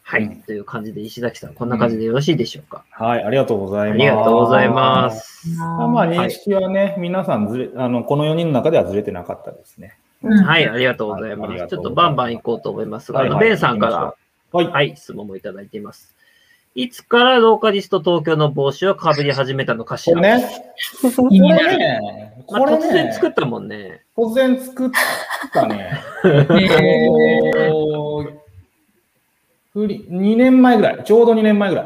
[0.10, 2.84] はい、うんという感じで、石崎さん、こんな感じでよろしいでしょうか？
[2.90, 3.94] はい、ありがとうございます。
[3.94, 5.12] ありがとうございま。
[5.12, 5.50] す。
[5.56, 10.00] まあ、まあ認識はね、皆さんずれ、あの、この4人の中ではずれてなかったですね。
[10.24, 11.40] うんはい、ありがとうございます。
[11.42, 14.16] はいありがとうちょっとバンバン行こうと思いますが、はいはいあのベンさんから、
[14.52, 14.68] はい。
[14.68, 16.16] はい、質問もいただいています。
[16.74, 20.16] いつからローカリスト東京の帽子をかぶり始めたのかしら？
[20.18, 20.50] これね、
[21.16, 24.02] これね、まあ、これ突然ね、作ったもんね。
[24.18, 24.90] 突然作っ
[25.54, 26.02] たね。
[26.26, 28.49] へおー
[29.74, 31.86] フリ2年前ぐらい、ちょうど2年前ぐらい。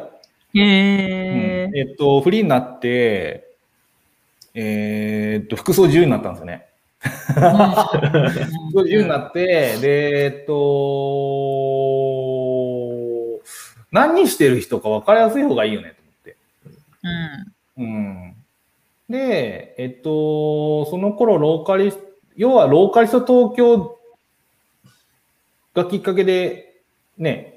[0.55, 3.55] ーへうんえっと、フリーになって、
[4.53, 6.67] えーっと、服装自由になったんですよね。
[6.99, 10.53] 服装自由になって、で、えっと、
[13.91, 16.37] 何してる人か分かりやすい方がいいよね、と思って。
[17.77, 17.83] うん。
[17.83, 18.35] うん。
[19.09, 22.03] で、えっと、その頃、ローカリスト、
[22.35, 23.99] 要はローカリスト東京
[25.75, 26.81] がきっかけで、
[27.17, 27.52] ね、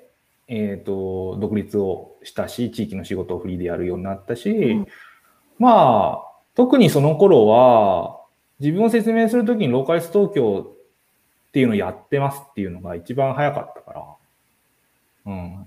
[0.48, 4.86] えっと、独立をしたし、地域の仕事をフリーでやるようになったし、うん
[5.58, 8.20] まあ、特にその頃は、
[8.60, 10.76] 自分を説明するときにローカリスト東京
[11.48, 14.04] っていうのをやってますっていうのが一番早かったから、
[15.26, 15.66] うん。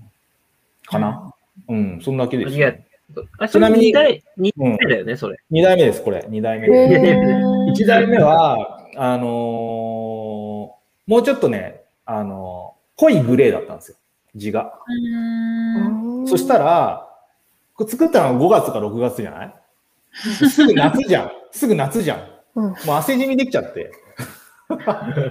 [0.85, 1.33] かな。
[1.67, 5.37] うん、そんだけです、ありがとあ、それちなみに2代、二代目だよね、それ。
[5.49, 6.25] 二代目です、これ。
[6.29, 7.21] 二代目へです。
[7.21, 13.97] ー 一代目は、あのーもうちょっとね、あのー濃いグレーだったんですよ、
[14.35, 14.73] 字が。
[14.87, 17.07] うんそしたら、
[17.75, 19.55] これ作ったのが5月か6月じゃない？
[20.49, 21.31] すぐ夏じゃん。
[21.51, 22.19] すぐ夏じゃん。
[22.55, 23.91] うんもう汗じみできちゃって。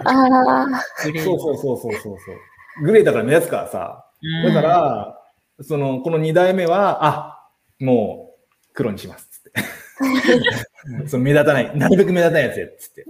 [0.04, 0.66] あ
[1.04, 2.84] グレーそうそうそうそうそうそう。
[2.84, 4.04] グレーだから目立つからさ。
[4.44, 5.18] だか、ら、
[5.60, 9.28] その、この2代目は、あ、もう黒にします。
[9.30, 11.06] つって。
[11.08, 13.04] その目立たない、なるべく目立たないやつや、つって。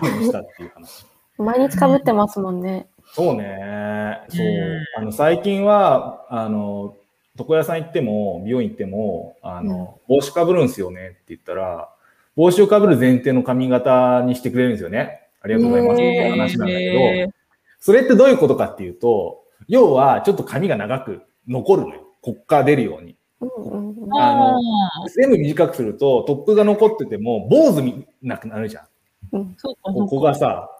[0.00, 1.04] 黒にしたっていう話。
[1.38, 2.88] ー毎日かぶってますもんね。
[3.12, 4.20] そうね。
[4.30, 5.02] そううん。
[5.02, 6.96] あの、最近は、あの、
[7.38, 11.90] 床屋さん行っても、美容院行っても、あの、帽子かぶるんすよねって言ったら、
[12.36, 15.28] 帽子をかぶる前提の髪型にしてくれるんですよね。
[15.42, 17.32] ありがとうございますって話なんだけど、
[17.80, 22.06] それってどういうことかっていうと、要はちょっと髪が長く残るのよ。
[22.22, 23.16] こっから出るように。
[23.40, 24.60] うんうんうんあのあ
[25.08, 28.84] 全部短くすると、トップが残ってても、坊主みなくなるじゃん。
[29.32, 30.20] うんここ。
[30.20, 30.70] がさ、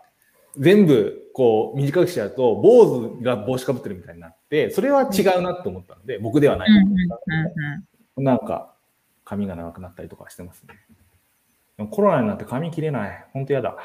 [0.58, 6.70] 全部こう短くしちゃうと、坊主が帽子かぶってるみたいになって、それは違うなって思ったので、僕ではない
[8.16, 8.72] なんか、
[9.24, 10.64] 髪が長くなったりとかしてます
[11.78, 11.88] ね。
[11.90, 13.24] コロナになって髪切れない。
[13.32, 13.76] ほんとやだ。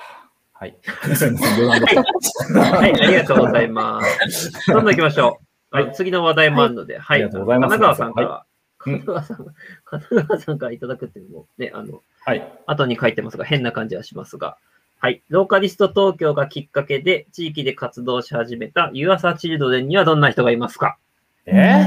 [0.54, 0.76] はい。
[0.84, 4.52] はい、ありがとうございます。
[4.68, 5.32] どんどん行きましょう。
[5.32, 5.38] はい
[5.70, 7.24] あ次の話題もあるので、はい。
[7.24, 8.48] ありがとうございます神奈川さんから、はい
[8.80, 9.38] 神奈川さん、
[9.84, 12.54] 神奈川さんからいただくっていうのもね、あの、はい。
[12.68, 14.58] 後に書いてますが、変な感じはしますが、
[15.00, 15.22] はい。
[15.30, 20.98] ローカリスト東京がきっかけで地域で活動し始めた湯浅チルドレンにはどんな人がいますか？
[21.46, 21.86] え？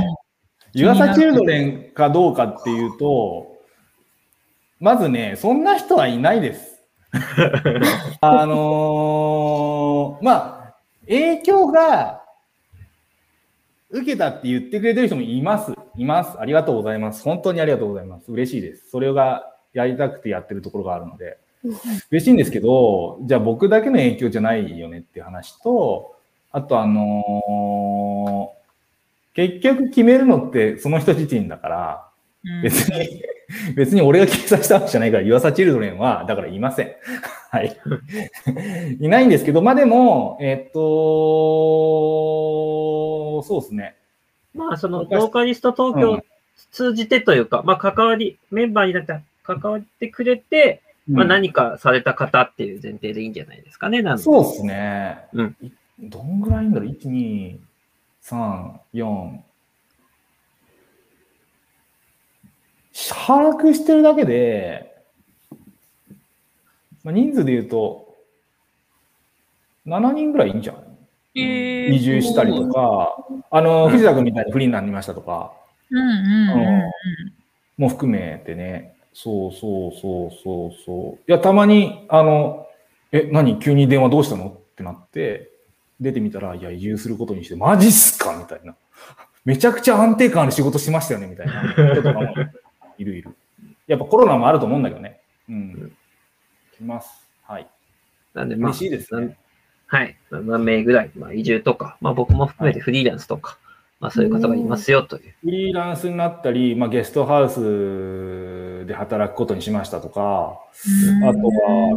[0.74, 3.58] 湯浅チルドレンかどうかっていうと、
[4.78, 6.80] まずね、そんな人はいないです。
[8.20, 10.74] あのーまあ、
[11.06, 12.22] 影響が
[13.90, 15.74] 受けたって言ってくれてる人もいます。
[15.96, 16.38] います。
[16.38, 17.24] ありがとうございます。
[17.24, 18.30] 本当にありがとうございます。
[18.30, 18.88] 嬉しいです。
[18.88, 21.38] それがやりたくてやってるところがあるので。
[22.10, 26.16] 嬉しいんですけど、じゃあ僕だけの影響じゃないよねっていう話と、
[26.52, 28.60] あとあのー
[29.32, 32.04] 結局決めるのってその人自身だから、
[32.44, 33.22] うん別に、
[33.74, 36.92] 別に俺が決めさせたわけじゃないから、湯浅チルドレンは、だからいません。
[37.50, 37.76] はい。
[39.00, 40.80] いないんですけど、まあでも、えっと、
[43.42, 43.96] そうですね。
[44.54, 46.20] まあ、その、ローカリスト東京を
[46.72, 54.02] 通じてというか、まあ、関わり、メンバーになって関わってくれて、まあ、うん何かされた方っていう前提でいいんじゃないですかね。
[54.02, 54.22] なんで。
[54.22, 55.18] そうですね。
[55.32, 55.56] うん。
[55.62, 55.70] い
[56.08, 57.58] どんぐらいいんだろう ?1、2、
[58.22, 59.38] 3、4。
[63.26, 64.94] 把握してるだけで、
[67.02, 68.16] まあ、人数で言うと、
[69.86, 70.78] 7人ぐらいいいんじゃな
[71.34, 71.40] い？
[71.42, 71.94] えー。
[71.94, 73.16] 移住したりとか、
[73.50, 75.52] あの、藤田君みたいにフリーになりましたとか、
[75.90, 76.60] うんうん。
[76.62, 76.90] うん。
[77.78, 81.30] も含めてね、そうそうそうそうそう。
[81.30, 82.66] いや、たまに、あの、
[83.12, 83.58] え、何？
[83.58, 84.48] 急に電話どうしたの？
[84.48, 85.50] ってなって、
[86.00, 88.36] 出てみたら、いや、移住することにして、マジっすか？
[88.36, 88.76] みたいな。
[89.44, 92.28] めちゃくちゃ安定感ある仕事してましたよねみたいな人とかも
[92.98, 93.36] いるいる。
[93.86, 95.20] やっぱコロナもあると思うんだけどね。
[95.48, 95.92] うん。
[96.76, 97.26] 来ます。
[97.42, 97.66] はい。
[98.34, 99.36] なんで、まあ、嬉しいですね。
[99.86, 100.16] はい。
[100.30, 103.58] 7名ぐらい、まあ、移住とか、まあ、僕も含めてフリーランスとか、
[104.00, 105.34] まあ、そういう方がいますよという。
[105.42, 110.58] フリーランスになったり、まあ、ゲストハウスで働くことにしましたとか、
[111.08, 111.44] うんあとは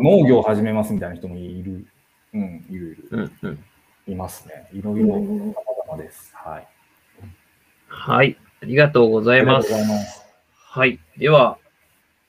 [0.01, 1.87] 農業を始めますみたいな人もいる。
[2.33, 3.07] うん、いるいる。
[3.11, 3.63] うんうん。
[4.05, 4.67] いますね。
[4.73, 6.31] いろいろ様々です。
[6.35, 6.67] はい。
[7.87, 8.37] はい。
[8.61, 9.73] ありがとうございます。
[9.73, 10.25] ありがとうございます。
[10.51, 10.99] はい。
[11.17, 11.57] では、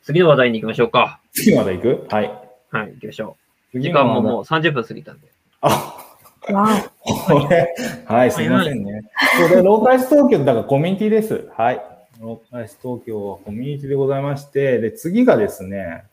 [0.03, 1.19] 次の話題に行きましょうか。
[1.33, 2.07] 次まで行く？
[2.11, 2.31] はい。
[2.71, 3.37] はい、行きましょ
[3.75, 3.81] う。
[3.81, 5.29] 時間ももう話題30分過ぎたんで。
[5.63, 6.04] あ、わ
[6.47, 7.75] これ、
[8.07, 9.03] はい、すいませんね。
[9.49, 11.49] これ、ローカイス東京だからコミュニティです。
[11.57, 11.83] はい。
[12.21, 16.05] ローカイス東京はコミュニティでございまして、で、次がですね、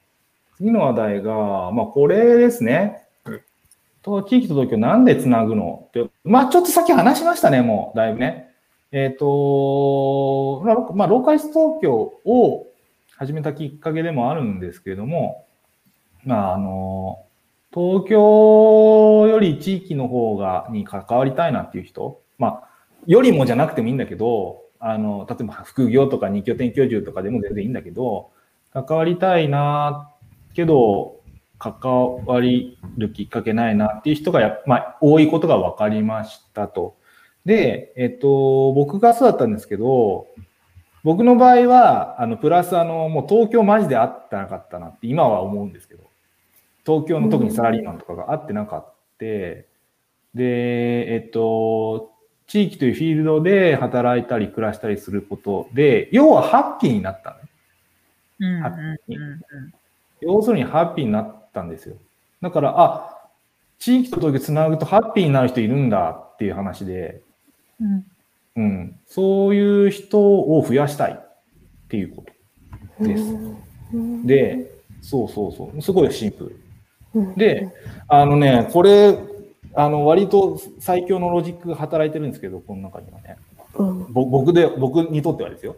[0.58, 3.42] 次の話題が、まあ、これですねうん。
[4.02, 8.50] と、地域と東京なんでつなぐのって、まあ、ちょっとさっき話しましたね、もう、だいぶね。
[8.94, 12.68] えっ、と、まあロまあ、ローカイス東京を
[13.16, 15.46] 始めたきっかけでもあるんですけれども、
[16.26, 17.24] まあ、あの、
[17.74, 22.70] 東京より地域の方が、に関わりたいなっていう人、まあ、
[23.08, 28.32] よりもじゃなくてもいいんだけど、あの、例えば副業とか二拠点居住とかでも全然いいんだけど、
[28.74, 30.12] 関わりたいな、
[30.54, 31.22] けど、
[31.60, 36.96] 関わりるきっかけないなっていう人がや、まあ、多いことが分かりましたと。
[37.46, 40.28] で、えっと、僕がそうだったんですけど、
[41.04, 46.11] 僕の場合は、あの、プラス、あの、もう東京マジで会ってなかったなって今は思うんですけど、
[46.86, 48.92] 東京の特にサラリーマンとかが会ってなかった。
[49.22, 49.68] で、
[50.34, 52.12] えっと、
[52.48, 57.38] 地域というフィールドで働いたり暮らしたりすることで、要はハッピーになった
[58.40, 59.72] のハうん
[60.22, 61.98] 要するにハッピーになったんですよ。
[62.42, 63.18] だから、あ、
[63.78, 67.22] 地域と東京つなぐとハッピーになる人いるんだっていう話で、
[67.80, 68.06] うん
[68.56, 71.42] うん、そういう人を増やしたいっ
[71.90, 72.26] ていうこ
[73.00, 73.24] とです。
[74.26, 76.61] で、そうそうそう、すごいシンプル。
[77.36, 77.70] で、
[78.08, 79.18] あのね、これ、
[79.74, 83.38] あの、割と最強のロジックが働いてるんですけど、この中にはね。
[83.76, 85.76] うんぼ僕で、僕にとってはですよ。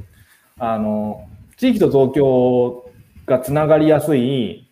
[0.57, 2.89] あの、地域と東京
[3.25, 4.67] がつながりやすい、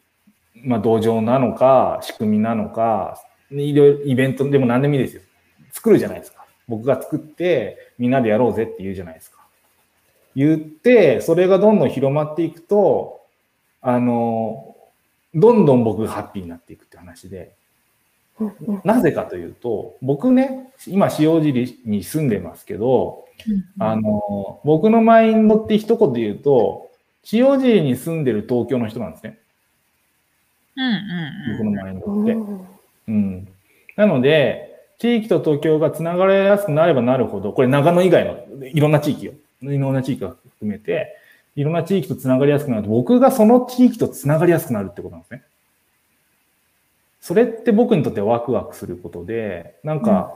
[0.63, 3.21] まあ、土壌なのか、仕組みなのか、
[3.52, 5.21] いろいろイベントでも何でもいいですよ。
[5.71, 6.45] 作るじゃないですか。
[6.67, 9.39] 僕が作って、みんなでやろうぜって言うじゃないですか。
[10.36, 13.21] 言って、それがどんどん広まっていくと、
[13.82, 14.70] あの、
[15.33, 17.53] どんどん僕がハッピーになっていくって話で、
[18.83, 23.25] なぜかというと、僕ね、今、塩尻に住んでますけど、
[23.79, 26.89] あの、僕のマインドって一言で言うと、
[27.32, 29.38] 塩尻に住んでる東京の人なんですね。
[30.75, 32.34] うんうん僕のマインドって。
[33.07, 33.47] うん。
[33.95, 39.34] なので、地域と東京がつながりやすくなればなるほど、これ長野以外のいろんな地域よ。
[39.61, 41.15] いろんな地域が含めて、
[41.56, 45.43] いろんな地域とつながりやすくなると、僕がその地域とつながりやすくなるってことなんですね。
[47.20, 50.34] それって僕にとってワクワクすることで、なんか、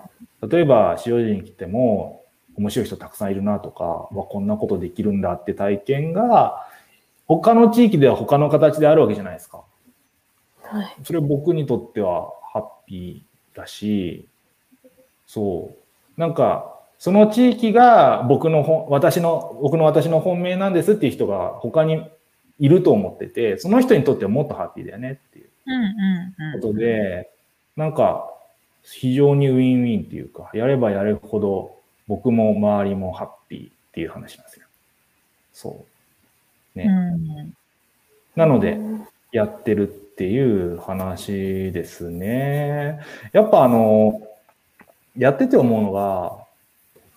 [0.47, 2.23] 例えば塩尻に来ても、
[2.57, 6.67] 面白い人たくさんいるなとか、わ、こんなことできるんだって体験が、
[7.27, 9.63] 他の地域では他の形であるわけじゃないですか。
[10.61, 10.95] はい。
[11.03, 14.27] それ僕にとってはハッピーだし、
[15.25, 15.71] そ
[16.17, 16.19] う。
[16.19, 22.05] なんか、その地域が僕の本、私の、僕の私の本命なんですっていう人が他に
[22.59, 26.61] いると思ってて、その人にとってはもっとハッピーだよねっていううんうんうん。
[26.61, 27.29] ことで、
[27.75, 28.31] なんか、
[28.83, 31.75] 非常にウィンウィンっていうか、やればやるほど
[32.07, 34.67] 僕も周りもハッピーっていう話なんですよ。
[35.53, 35.85] そ
[36.75, 36.77] う。
[36.77, 36.85] ね。
[36.85, 36.89] う
[37.47, 37.53] ん
[38.35, 38.77] なので、
[39.31, 42.99] やってるっていう話ですね。
[43.31, 44.21] やっぱあの、
[45.17, 46.44] やってて思うのが、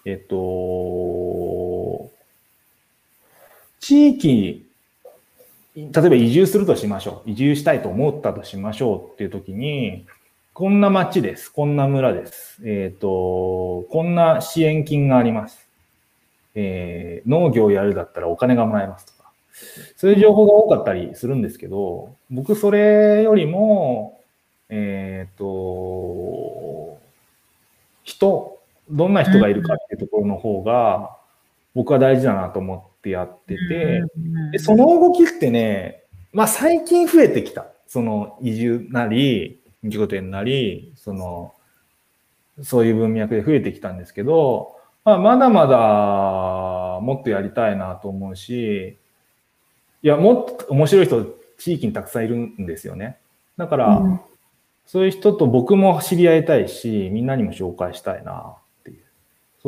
[0.08, 2.10] えっと、
[3.78, 4.66] 地域、
[5.76, 7.30] 例えば移住するとしましょう。
[7.30, 10.06] 移住したいと思ったとしましょうっていう時に、
[10.54, 11.52] こんな町です。
[11.52, 12.58] こんな村です。
[12.64, 15.68] えっ、と、こんな支援金があります。
[16.54, 19.30] えー農業やるだったらお金がもらえますとか。
[19.96, 24.22] そういう情報が多かったりするんですけど、僕それよりも、
[24.70, 26.98] えっ、と、
[28.04, 28.57] 人、
[28.90, 31.16] どんな人がいるかっていうところの方が、
[31.74, 34.02] 僕は大事だなと思ってやってて、
[34.52, 37.66] でその動きってね、まあ最近増えてきた。
[37.86, 41.54] その移住なり、自己点なり、その、
[42.62, 48.98] そういう文脈で増えてきたんですけど、まあまだまだもっとやりたいなと思うし、
[50.02, 51.24] いや、もっと面白い人、
[51.58, 53.18] 地域にたくさんいるんですよね。
[53.56, 54.20] だから、うん
[54.88, 58.56] そういう人と僕も知り合いたいし、みんなにも紹介したいな。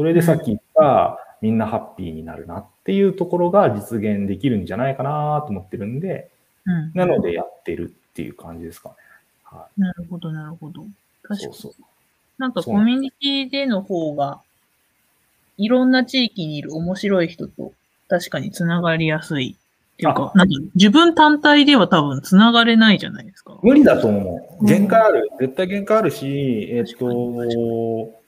[0.00, 6.30] それでさっき言った、みんなハッピーになるなっていうところが実現できるんじゃないかなと思ってるんで、
[6.64, 8.94] うんなのでやってるっていう感じですかね。
[9.44, 10.84] はなるほど、なるほど。
[10.84, 10.86] い。
[11.22, 11.52] 確かに。
[11.52, 11.84] そうそう。
[12.38, 14.40] なんかコミュニティでの方が、
[15.58, 17.74] いろんな地域にいる面白い人と
[18.08, 19.54] 確かにつながりやすい。
[19.94, 23.58] っていうか、なんか自分単体では多分つながれないじゃないですか。
[23.62, 24.62] 無理だと思う。
[24.62, 25.30] うん限界ある。
[25.38, 28.19] 絶対限界あるし、えっと、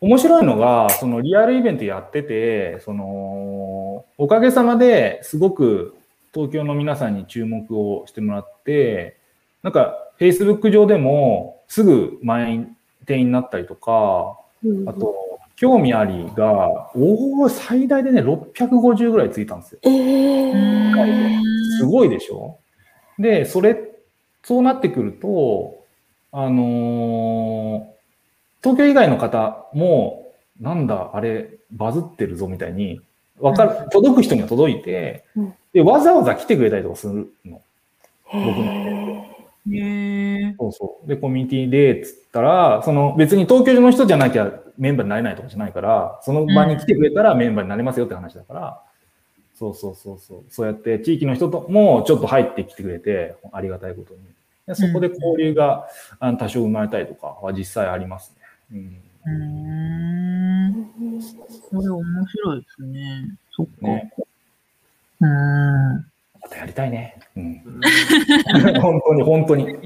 [0.00, 5.94] 面白いのが、そのリアルイベントやってて、その、おかげさまですごく
[6.32, 9.18] 東京の皆さんに注目をしてもらって、
[9.62, 14.88] なんか、Facebook 上でもすぐ満員店員になったりとか、うん。
[14.88, 15.14] あと、
[15.56, 19.80] 興味ありが、おお、最大でね、650ぐらいついたんですよ。
[19.84, 21.40] えー、
[21.78, 22.58] すごいでしょ？
[23.18, 23.76] で、それ、
[24.42, 25.84] そうなってくると、
[26.32, 27.99] あのー
[28.62, 33.00] 東京以外の方も、なんだ、あれ、バズってるぞみたいに、
[33.38, 37.62] わかる、届く人には届いて、うんで、わざわざ来てくれたりとかするの。
[38.26, 39.30] へー
[39.72, 40.54] へえ。
[40.58, 41.08] そうそう。
[41.08, 48.80] で、コミュニティで、つったら、その別に東京の人じゃなきゃメンバーになれないとかじゃないから、その場に来てくれたらメンバーになれますよって話だから、
[49.54, 50.44] そうそうそうそう。
[50.48, 54.20] そうやって地域の人ともちょっと入ってきてくれて、ありがたいことに。
[54.66, 55.86] でそこで交流が
[56.38, 58.39] 多少生まれたりとかは実際ありますね。
[58.72, 59.02] うん。
[59.26, 61.20] うーん。
[61.70, 63.38] これ面白いですね。
[63.50, 63.86] そっか。
[63.86, 64.12] ね。
[65.20, 65.94] うーん。
[66.42, 67.16] またやりたいね。
[67.36, 67.62] うん。
[68.80, 69.76] 本当に、本当に。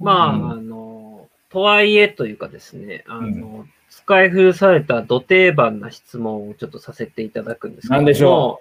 [0.00, 8.60] まあ、うんあの、とはいえというかですね、あの、使い古された土定番な質問をちょっとさせていただくんですけども、何でしょ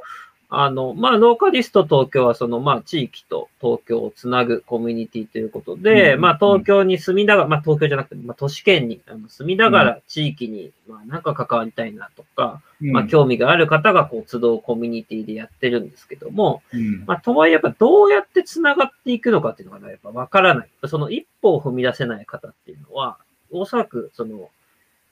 [0.57, 17.03] あの、まあ、ローカリスト東京はその、まあ、地域と東京をつなぐコミュニティということで、うんまあ、東京に住みながら、まあ、東京じゃなくて、まあ、都市圏に住みながら地域に、まあ、なんか関わりたいなとか、まあ、うん興味がある方がこう集うコミュニティでやってるんですけども、うん。
[17.05, 20.69] まあ、とはいえやっぱどうやって繋がっていくのかっていうのがねやっぱわからない。
[20.87, 23.17] その一歩を踏み出せない方っていうのは、
[23.51, 24.49] おそらくその、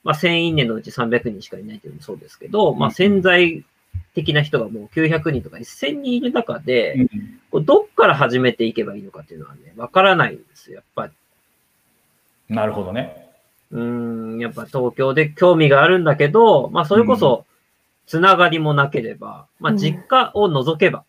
[0.02, 3.64] まあ、1000いいねのうち300人しかいないというのもそうですけど、まあ、潜在
[4.14, 7.08] 的な人がもう900人とか1000人いる中で、うん
[7.54, 11.12] こうどっから始めていけばいいのかっていうのはね、わからないんですよ、やっぱり。
[12.48, 13.28] なるほどね。
[13.70, 17.46] うーん、やっぱ東京で興味があるんだけど、まあそれこそ、
[18.08, 21.04] つながりもなければ、まあうん実家を除けば、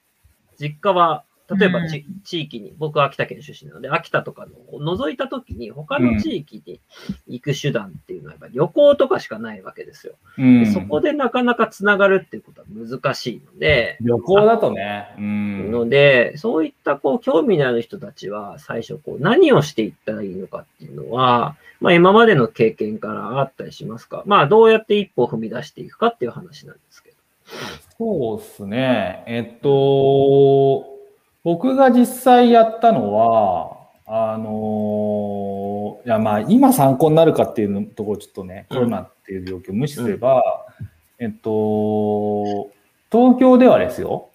[0.59, 1.23] 実家は、
[1.53, 6.79] 例えばち、う地域に、僕は秋田県出身なので、秋田とかのを除いたときに、他の地域に
[7.27, 10.13] 行く手段っていうのは、やっぱり旅行とかしかないわけですよ。
[10.37, 10.63] うん。
[10.63, 15.13] でそこでなかなかつながるっていうことは難しいので、旅行だとね。
[15.17, 15.71] うん。
[15.71, 24.23] ので、そういったこう興味のある人たちは最初こう何をしていったらいいのかっていうのは、まあ今までの経験からあったりしますか？
[24.25, 27.15] まあどうやって一歩を踏み出していくかっていう話なんですけど。
[27.97, 29.23] そうですね。
[29.27, 30.94] えっと、
[31.45, 33.77] 僕が実際やったのは、
[34.07, 40.43] あのいやまあ今参考になるかっていうのところちょっとね、うんコロナっていう状況を無視すれば、
[41.19, 42.71] えっと、
[43.11, 44.29] 東京ではですよ、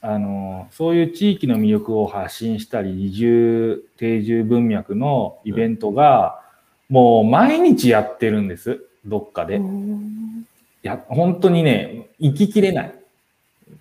[0.00, 6.40] あの、そういう地域の魅力を発信したり、移住、定住文脈のイベントが、
[6.88, 8.82] もう毎日やってるんです。
[9.04, 9.54] どっかで。
[9.54, 10.46] いうん
[10.82, 12.97] や、本当にね、行ききれない。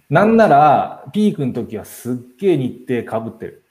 [0.09, 3.63] なんなら、ピークの時はすっげえ日程被ってる。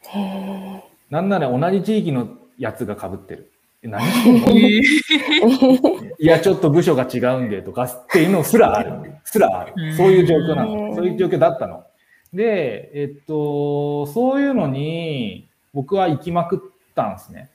[0.00, 0.84] へえ。
[1.10, 2.28] なんなら同じ地域の
[2.58, 3.50] やつが被ってる。
[3.82, 4.48] え何してんの？
[4.50, 9.12] えいや、ちょっと部署が違うんでとかっていうのすらある。
[9.24, 9.94] すらある。
[9.94, 10.94] そういう状況なの。
[10.94, 11.84] そういう状況だったの。
[12.32, 16.60] で、えっと、そういうのに僕は行きまくっ
[16.94, 17.50] たんですね。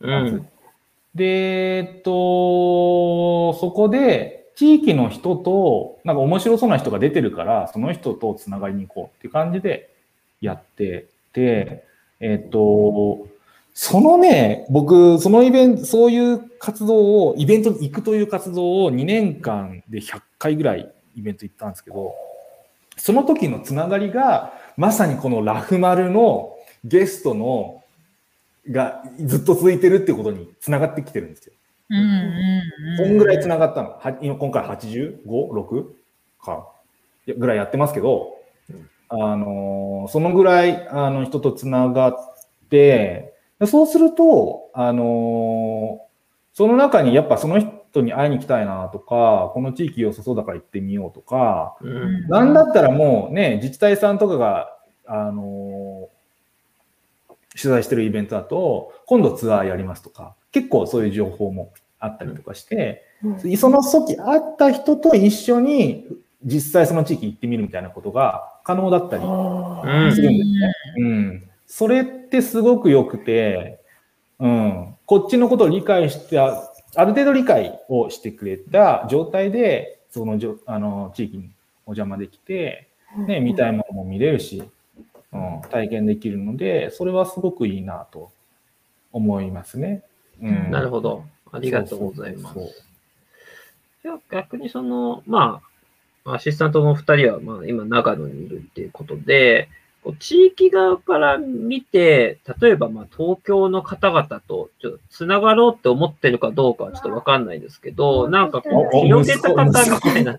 [0.00, 0.48] うん。
[1.14, 9.90] で、えっと、そこで地域の人と、なんか面白そうな人が出てるから、その人とつながりに行こうっていう感じで
[10.40, 11.84] やってて、
[12.20, 13.28] えっと、
[13.74, 22.14] そのね、僕、そのイベント、そういう活動を、イベントに行くという活動を2年間で100回ぐらいイベント行ったんですけど、
[22.96, 27.82] その時のつながりが、まさにこのラフマルのゲストの、
[28.70, 31.52] がずっと続いてるってことにつながってきてるんですよ。
[31.90, 32.96] うんうんうん。
[32.98, 33.90] こんぐらいつながったの？
[33.90, 35.84] は今今回 85?6?
[36.42, 36.68] か。
[37.26, 38.36] いやぐらいやってますけど、
[39.08, 42.14] あのーそのぐらい、あの、人とつながっ
[42.70, 43.34] て、
[43.66, 46.06] そうすると、あのー
[46.54, 52.28] その中にやっぱその人に会いに行きたいなとか、この地域良さそうだから行ってみようとか、うん。
[52.28, 54.76] なんだったらもうね、自治体さんとかが、
[55.06, 66.06] あのー取材してるイベントだと、今度ツアーやりますとか、結構そういう情報もあったりとかして、うんその時会った人と一緒に
[66.44, 70.74] 実際その地域行ってみるみたいなことが可能だったりうんするんですね。
[70.98, 71.50] うん。
[71.66, 73.80] それってすごく良くて、
[74.38, 74.94] うん。
[75.06, 81.50] こっちのことを理解して、あある程度理解をしてくれた状態で、そのじょあの地域に
[81.86, 82.88] お邪魔できて、
[83.26, 84.62] ね、見たいものも見れるし、
[85.32, 88.30] うん、体験できるので、それはすごくいいなと
[89.12, 90.02] 思いますね。
[90.40, 90.70] うん。
[90.70, 91.24] なるほど。
[91.52, 92.58] ありがとうございます
[94.30, 95.60] 逆にその、ま
[96.24, 99.68] あ、アシスタントの二人は、まあ、今長野にいるっていうことで、
[100.14, 110.38] 地域側から見て、例えば、まあ、東京の方々とちょっとつながろうって思ってるかどうかはちょっとわかんないですけど、なんかこう、広げた方みたいな、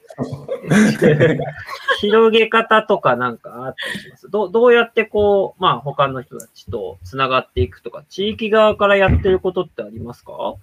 [1.99, 4.30] 広げ方とかなんかあったりします。
[4.30, 10.55] どうどうやってこう、まあ、他の人たちとつながっていくとか、地域側からやってることってありますか？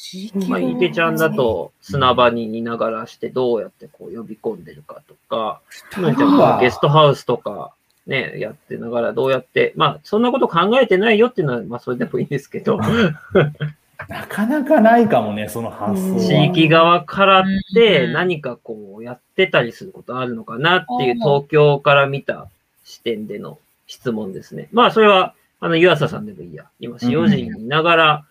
[0.00, 5.60] 地域まあ、いてちゃんだと砂場にいながらしてどうやってこう呼び込んでるかとか、
[6.00, 7.72] まあちゃんはゲストハウスとか
[8.08, 12.80] ね、やってながらどうやって、まあそんなこと考えてないよっていうのは、まあそれでもいいんですけど、
[14.08, 16.20] なかなかないかもね、その発想は。
[16.20, 17.44] 地域側からっ
[17.74, 22.48] てうん何かこうやってたりすることあるのかなっていううん東京から見た
[22.84, 24.68] 視点での質問ですね。
[24.72, 26.66] まあそれは、あの、湯浅さんでもいいや。
[26.80, 28.24] 今、塩尻にいながら、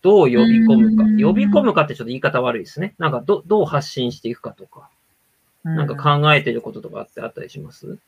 [0.00, 1.02] どう呼び込むか。
[1.04, 2.94] うん呼び込むかってちょっと言い方悪いですね。
[2.98, 4.88] なんかど、どう発信していくかとか、
[5.64, 7.98] なんか考えてることとかあってあったりします？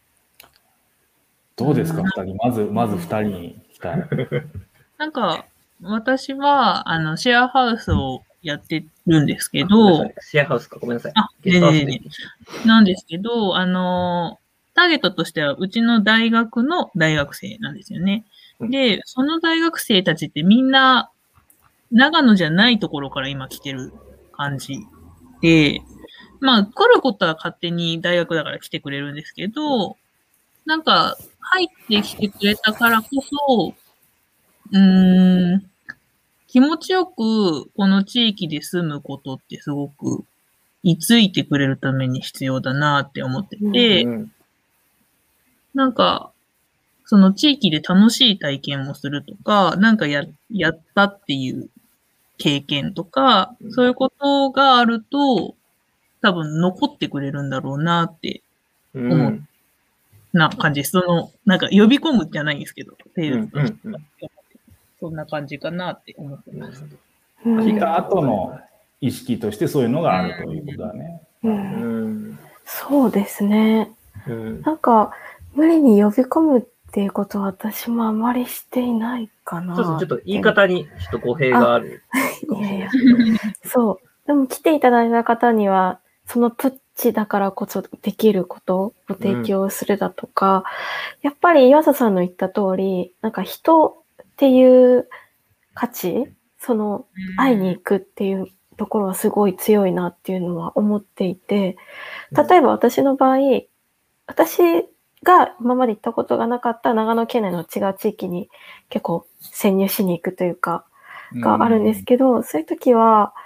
[1.57, 2.37] どうですか、二人？
[2.37, 4.09] まず、まず二人に聞きたい。
[4.99, 5.47] なんか、
[5.83, 11.13] 私は、あの、シェアハウスをやってるんですけどシェアハウスか、ごめんなさい。
[11.17, 14.39] あゲストハウスねえねえねなんですけど、あの、
[14.75, 18.25] ターゲットとしては、うちの大学の大学生なんですよね。
[18.61, 21.11] うんで、その大学生たちってみんな、
[21.93, 23.93] 長野じゃないところから今来てる
[24.33, 24.87] 感じ
[25.41, 25.83] で、
[26.41, 29.97] まあ、来ることは勝手に大学だから来てくれるんですけど、
[30.67, 33.75] なんか、入ってきてくれたからこそ、
[34.73, 35.71] うーん、
[36.49, 40.25] 気持ちよくこの地域で住むことってすごく
[40.83, 44.33] 居ついてくれるために必要だなって思ってて、うん
[45.75, 46.33] なんか、
[47.05, 51.69] その地域で楽しい体験もするとか、なんかや、やったっていう
[52.39, 53.73] 経験とか、うん。
[53.73, 55.55] そういうことがあると、
[56.23, 58.43] 多分残ってくれるんだろうなって、
[58.95, 59.13] うん。
[59.13, 59.41] 思
[60.37, 60.93] な感じです。
[60.93, 64.01] その、なんか呼び込むじゃないんですけど、程うん度としてうんは
[65.01, 66.81] そんな感じかなって思ってます。
[66.83, 66.99] なる
[67.45, 68.59] ほどうん聞いた後の
[69.01, 71.23] 意識としてそういうのがあるということだね。
[71.45, 73.93] ううんんそうですね。
[74.27, 75.13] うんなんか、
[75.55, 76.63] 無理に呼び込むっ
[76.93, 79.77] ていうことは私もあまりしていないかな。
[79.77, 82.03] そうですねちょっと言い方にちょっと語弊がある
[82.47, 83.71] かもしれないですけど。
[83.71, 84.27] そう。
[84.27, 90.65] でも来ていただいた方には、その土地だからこそできることを提供するだとか、
[91.23, 93.89] やっぱり岩佐さんの言った通り、なんか人
[94.23, 95.09] っていう
[95.75, 101.77] 価値、その会いに行くっていうところはすごい強いなっていうのは思っていて、
[102.33, 103.39] 例えば私の場合、
[104.27, 104.59] 私
[105.23, 108.49] が今まで行ったことがなかった長野県内の違う地域に
[108.89, 110.85] 結構潜入しに行くというか、
[111.35, 113.46] があるんですけど、そういう時は、結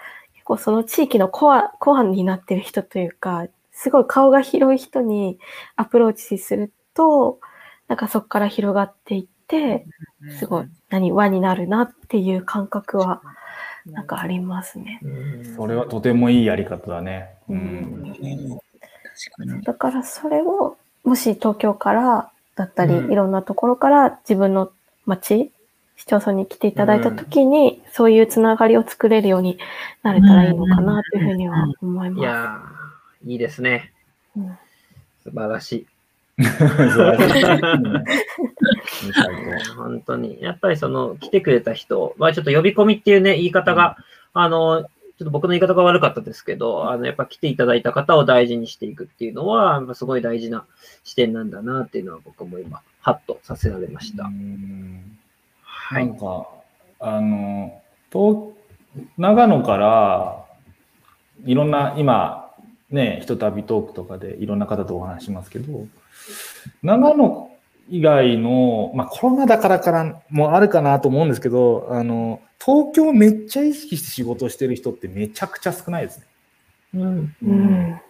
[0.50, 5.38] 構その地域のコア、コアになってる人というか、すごい顔が広い人に
[5.76, 7.38] アプローチすると、
[7.86, 9.86] なんかそこから広がっていって、
[10.38, 13.22] すごい、何、輪になるなっていう感覚は、
[13.86, 15.00] なんかありますね。
[15.02, 17.30] うんそれはとてもいいやり方だね。
[17.48, 17.54] う。
[17.54, 18.12] うん。
[19.62, 24.72] だからそれを、もし東京からだったり、うんいろんなところから自分の
[25.06, 25.52] 町、
[26.00, 29.58] 市町村に来ていただいたときに、そういうつながりを作れるように
[30.02, 33.92] なれたらいいのかなというふうには思いいまやー、いいですね。
[34.34, 34.40] す。
[34.40, 34.58] うん
[35.22, 35.86] 素晴らしい。
[39.76, 40.38] 本当に。
[40.40, 43.98] やっぱりその、来てくれた人、まあちょっと呼び込みっていうね、言い方が、
[44.32, 50.64] あの、ちょっと僕の言い方が悪かったですけど、あの、やっぱ来ていただいた方を大事にしていくっていうのは、やっぱすごい大事な
[51.04, 54.30] 視点なんだなっていうのは僕も今、ハッとさせられました。
[55.90, 56.06] うんはい。
[56.06, 56.48] なんか、
[57.00, 57.82] あの、
[58.12, 58.52] 東、
[59.18, 60.44] 長野から、
[61.44, 62.50] いろんな、今、
[62.90, 65.86] ね、ひとたびトークとかでいろんな方とお話ししますけど、
[66.82, 67.50] 長野
[67.88, 76.26] 以外の、まあコロナだからからもあるかなと思うんですけど、あの、東京めっちゃ意識して仕事してる人ってめちゃくちゃ少ないですね。
[76.94, 77.36] うん。
[77.42, 78.00] うん。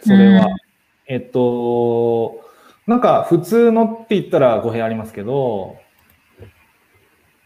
[0.00, 0.46] それは。
[0.46, 0.70] うん
[1.10, 2.40] えっと、
[2.86, 5.76] なんか普通のって言ったら語弊ありますけど、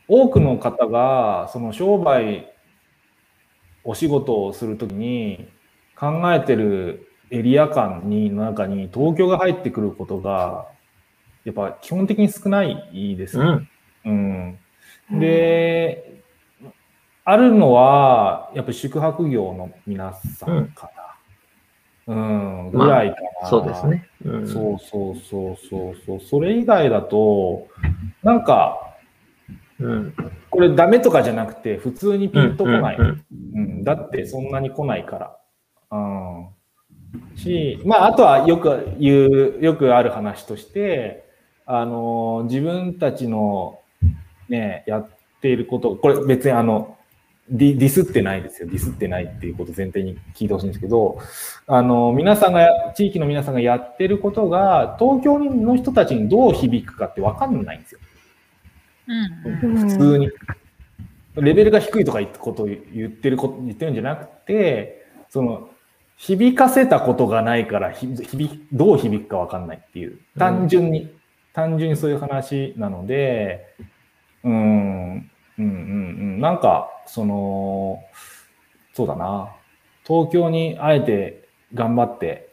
[0.09, 2.51] 多くの方がその商売、
[3.85, 5.49] お仕事をするときに
[5.97, 10.67] 考えてるエリア間に、の中に東京が入ってくることが、
[11.45, 13.69] やっぱ基本的に少ないですね。
[14.05, 14.59] うん。
[15.11, 15.21] うん。
[15.21, 16.23] で、
[17.25, 21.05] あるのは、やっぱり宿泊業の皆さんかな。
[22.07, 23.49] うん、ぐらいかな。
[23.49, 23.87] そうです。
[23.87, 24.09] ね。
[24.25, 24.47] うん。
[24.47, 26.21] そうそうそうそうそう。
[26.21, 27.67] それ以外だと、
[28.23, 28.93] なんか、
[29.81, 30.14] うん。
[30.51, 32.99] これダメとかじゃなくて、普通にピンとこない。
[33.83, 35.37] だってそんなに来ないから。
[35.91, 36.49] うん。
[37.37, 41.25] し、まあ、あとはよく言う、よくある話として、
[41.66, 43.81] あの、自分たちの
[44.49, 45.09] ね、やっ
[45.41, 46.97] ていること、これ別にあの、
[47.51, 48.68] ディディスってないですよ。
[48.68, 51.18] ディスってないっていうことを前提に聞いてほしいんですけど、
[51.66, 58.01] あの、皆さんが、地域の皆さんがやってることが、東京の人たちにどう響くかってわかんないんですよ。
[59.07, 60.31] うん普通に。
[61.37, 65.69] レベルが低いとか言ってことを言ってること、言ってるんじゃなくて、その、
[66.17, 70.19] 響かせたことがないから、ひ響どう響くかわかんないっていう。
[70.39, 71.13] 単純に、
[71.53, 73.75] 単純にそういう話なので、
[74.45, 76.41] うん、うんうんうん。
[76.41, 78.01] なんか、その、
[78.93, 79.51] そうだな。
[80.07, 82.51] 東京にあえて頑張って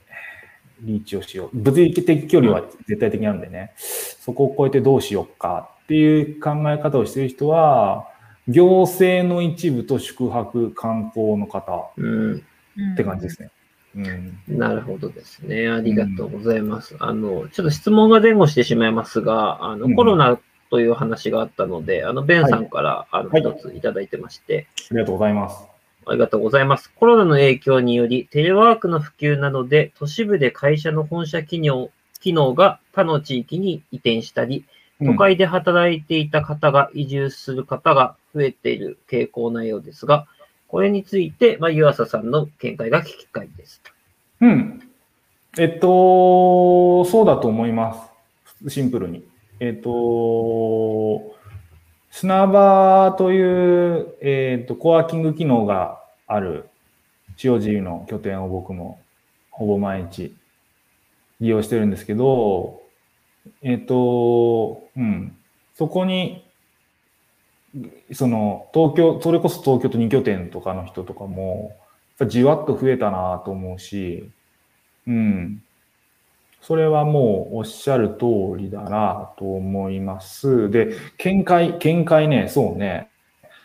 [0.81, 1.57] リーチをしよう。
[1.57, 3.73] 物理的距離は絶対的にあるんでね。
[3.77, 8.07] そこを超えてどうしようかっていう考え方をしている人は、
[8.47, 12.43] 行政の一部と宿泊観光の方うん。
[12.93, 13.51] って感じですね。
[13.95, 14.39] うん。
[14.47, 15.67] なるほどですね。
[15.67, 16.95] ありがとうございます。
[16.99, 20.39] あの、ちょっと質問が前後してしまいますが、あの、うんコロナ
[20.69, 25.67] という話があったので、あの、ベンさんから、あの、はい一ついただいてまして、ありがとうございます。
[26.05, 26.89] ありがとうございます。
[26.95, 31.89] コロナの影響により、テレワークの普及などで、都市部で会社の本社機能
[32.21, 34.63] 機能が他の地域に移転したり、
[35.03, 40.27] 都会で働いていた方が移住する方が増えている傾向なようですが、
[40.67, 43.81] これについて、まあ、湯浅さんの見解が聞きたいです。
[44.39, 44.81] うん。
[45.57, 48.09] えっと、そうだと思いま
[48.65, 48.69] す。
[48.69, 49.23] シンプルに。
[49.59, 51.35] えっと、
[52.09, 56.69] 砂場という、えっと、コワーキング機能がある
[57.43, 58.99] 塩尻の拠点を僕も
[59.49, 60.35] ほぼ毎日
[61.39, 62.80] 利用してるんですけど、
[63.61, 65.35] えっと、うん。
[65.75, 66.45] そこに、
[68.11, 71.75] その、東京、それこそ東京都2拠点とかの人とかも、
[72.27, 74.29] じわっと増えたなと思うし、
[75.07, 75.63] うん。
[76.61, 80.69] それはもうおっしゃる通りだなと思います。
[80.69, 83.09] で、見解、見解ね、そうね。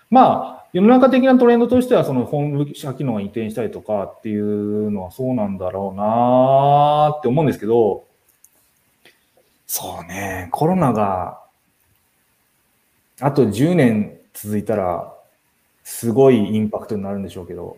[0.08, 8.04] まあ、世の中的なトレンドとしては、その本社機能が移転したりとかっていうのはそうなんだろうなって思うんですけど、
[9.66, 11.40] そうね、コロナが、
[13.20, 15.12] あと10年続いたら、
[15.82, 17.76] すごいインパクトになるんでしょうけど、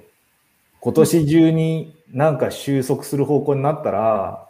[0.81, 4.49] 今年中になんか収束する方向になったら、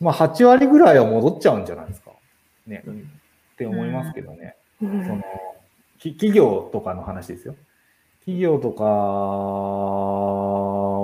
[0.00, 2.12] まあ8割ぐらいは戻っちゃうんじゃないですか。
[2.66, 2.82] ね。
[2.86, 3.10] うん
[3.54, 4.56] って思いますけどね。
[4.82, 5.22] うんその、
[5.98, 7.54] き企業とかの話ですよ。
[8.20, 8.84] 企業とか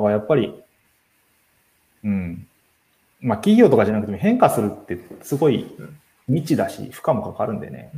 [0.00, 0.60] はやっぱり、
[2.02, 2.48] うん。
[3.20, 5.66] まあ企業とかじゃなくても変化するってすごい
[6.26, 7.90] 未知だし、負荷もかかるんでね。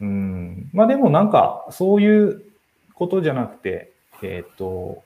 [0.00, 0.70] うん。
[0.72, 2.42] まあでもなんか、そういう
[2.94, 3.92] ことじゃなくて、
[4.22, 5.02] えっ、と、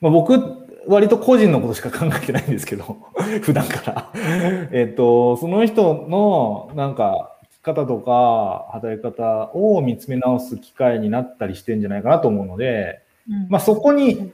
[0.00, 2.96] まあ僕、割と個人のことしか考えてないんですけど、
[3.42, 4.10] 普段から。
[4.72, 14.32] えっと、その人のなんか、生き方とか、働き方を見つめ直す機会になったりしてんじゃないかなと思うので、うんまあそこに、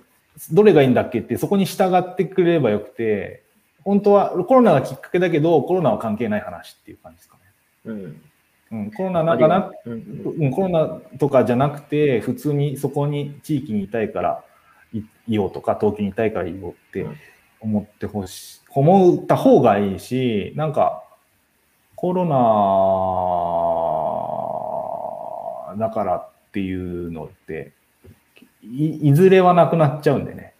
[0.51, 3.43] どれがいいんだっけって、そこに従ってくれればよくて、
[3.85, 7.43] 本当はコロナがきっかけだけど、コロナは関係ない話っていう感じですかね。
[7.87, 8.21] うん。
[8.73, 10.87] うん、コロナなんかなうんうん、コロナ
[11.19, 14.45] とかじゃなくて、普通にそこに地域にいたいから
[14.95, 17.17] いいようとか、東京にいたいからいようってうん
[17.63, 21.05] 思ってほしい、思った方がいいし、なんか、
[21.95, 22.25] コロ
[25.77, 27.73] ナだからっていうのって、
[28.63, 30.55] いいずれはなくなっちゃうんでね、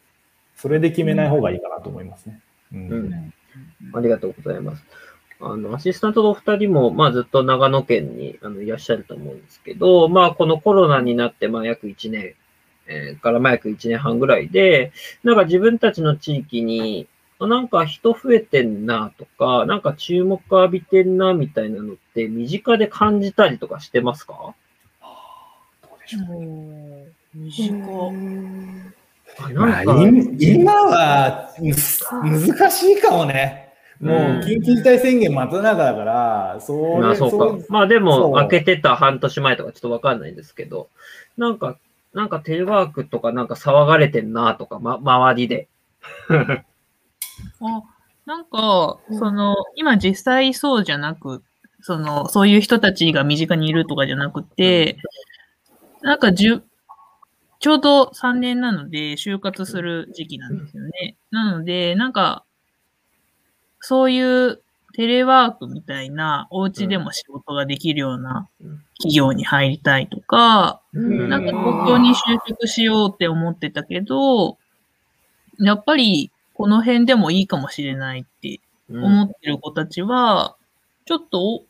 [0.57, 2.41] それで決めない方がいいかなと思いますね。
[2.73, 2.89] うん。
[2.89, 3.35] うん。
[3.95, 4.85] ありがとうございます。
[5.41, 12.35] あの、アシスタントのお二人も、まあずっと長野県にあのいらっしゃると思うんですけど、まあこのコロナになって、まあ約1年、
[12.87, 14.93] えーからまあ約1年半ぐらいで、
[15.25, 17.09] なんか自分たちの地域に、
[17.41, 24.55] あなんか人増えてんなとか、なんか注目浴びてんなみたいなのって身近で感じたりとかしてますか？
[25.83, 28.53] どうでしょうおー短
[29.51, 29.83] まあ、
[30.39, 31.75] 今はむ
[32.49, 33.73] 難しいかもね。
[34.01, 37.65] もううん緊急事態宣言真っ只中だから、そうまあそうか。
[37.69, 40.89] まあでそも、う開けてた半年前とかちょっとわかんないんですけど、
[41.39, 41.79] なんか、
[42.13, 45.69] なんかテレワークとかなんか騒がれてんなとか、ま、周りで。
[46.29, 47.83] あ、
[48.27, 51.43] なんか、うんその、今実際そうじゃなく、
[51.81, 54.99] その、そういう人たちが身近にいるとかじゃなくて、
[56.03, 56.63] なんかじゅ、
[57.63, 61.17] ちょうど3年なので、就活する時期なんですよね。
[61.31, 62.45] なので、なんか、
[63.79, 64.61] そういう
[64.95, 68.83] テレワークみたいな、お家でも仕事ができるようなうん。
[68.99, 71.29] 企業に入りたいとか、うん。
[71.29, 72.15] なんか東京に就
[72.49, 74.59] 職しようって思ってたけど、
[75.61, 78.59] やっぱりこの辺でもいいかもしれないって
[78.91, 80.57] 思ってる子たちは、
[81.05, 81.63] ちょっと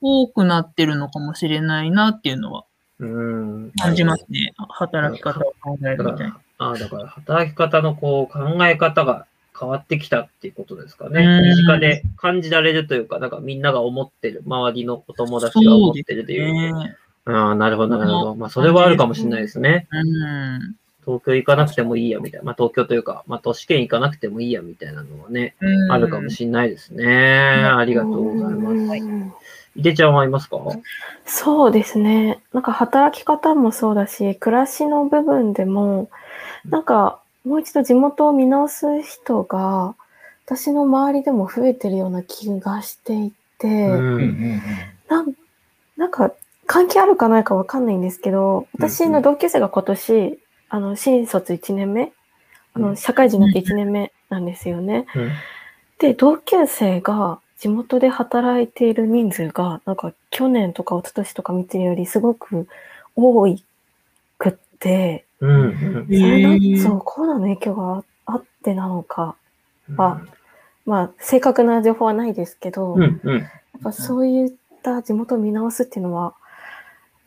[0.00, 2.64] 多くなってるのかもしれないなっていうのは
[3.00, 3.72] うん。
[3.80, 4.52] 感じますね。
[4.56, 9.26] 働き方を考えるみたいな。、ああ、だから働き方のこう考え方が
[9.58, 11.20] 変わってきたっていうことですかね。
[11.20, 16.74] うん身近で感じられるというか、なんかみんなが思ってる、周りのお友達が思ってるという。
[16.74, 16.96] ね。
[17.26, 18.34] ああ、なるほど、なるほど。
[18.34, 19.88] まあ、それはあるかもしれないですね。
[19.90, 20.76] うん。
[21.04, 22.44] 東京行かなくてもいいや、みたいな。
[22.44, 27.06] まあ、東京というか、まあ、都市圏行かなくてもいいや、みたいなのはね、うんあるかもしれないですね。
[27.06, 29.43] ありがとうございます。
[29.76, 30.58] うんいでちゃんはいますか？
[31.26, 32.40] そうですね。
[32.52, 36.08] なんか働き方もそうだし、暮らしの部分でも、
[36.66, 39.94] なんかもう一度地元を見直す人が、
[40.46, 43.94] 私の周りでも増えてるような気がしていて、うん。
[43.94, 44.62] うんうん
[45.08, 45.32] なん
[45.96, 46.32] なんか
[46.66, 50.38] 関係あるかないかわかんないんですけど、私の同級生が今年、
[50.70, 52.12] あの、新卒1年目、
[52.74, 52.96] あの、うん。
[52.96, 55.06] 社会人になって1年目なんですよね。
[55.14, 55.30] うん。
[55.98, 62.68] で、同級生が地元で働いている人数が、なんか去年とか一昨年とか見てるよりすごく
[63.16, 63.64] 多い
[64.36, 69.36] くって、うんうんそう、コロナの影響があってなのか、
[69.88, 69.98] うん。
[69.98, 70.22] あ
[70.84, 73.30] まあ、正確な情報はないですけど、やっうん。
[73.30, 73.48] うん
[73.82, 74.50] ぱそういっ
[74.82, 76.34] た地元を見直すっていうのは、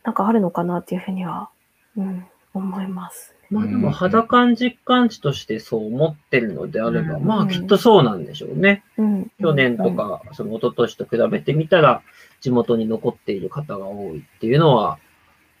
[0.04, 1.50] なんかあるのかなっていうふうには、
[1.96, 2.24] うん、
[2.54, 3.34] 思います。
[3.50, 8.84] まあでも肌感実感値としてそう思ってるのであれば、うんまあきっとそうなんでしょうね。
[8.98, 9.32] うん。
[9.40, 12.02] 去年とか、その一昨年と比べてみたら、
[12.40, 14.98] 地元に残っている方が多いっていうのは、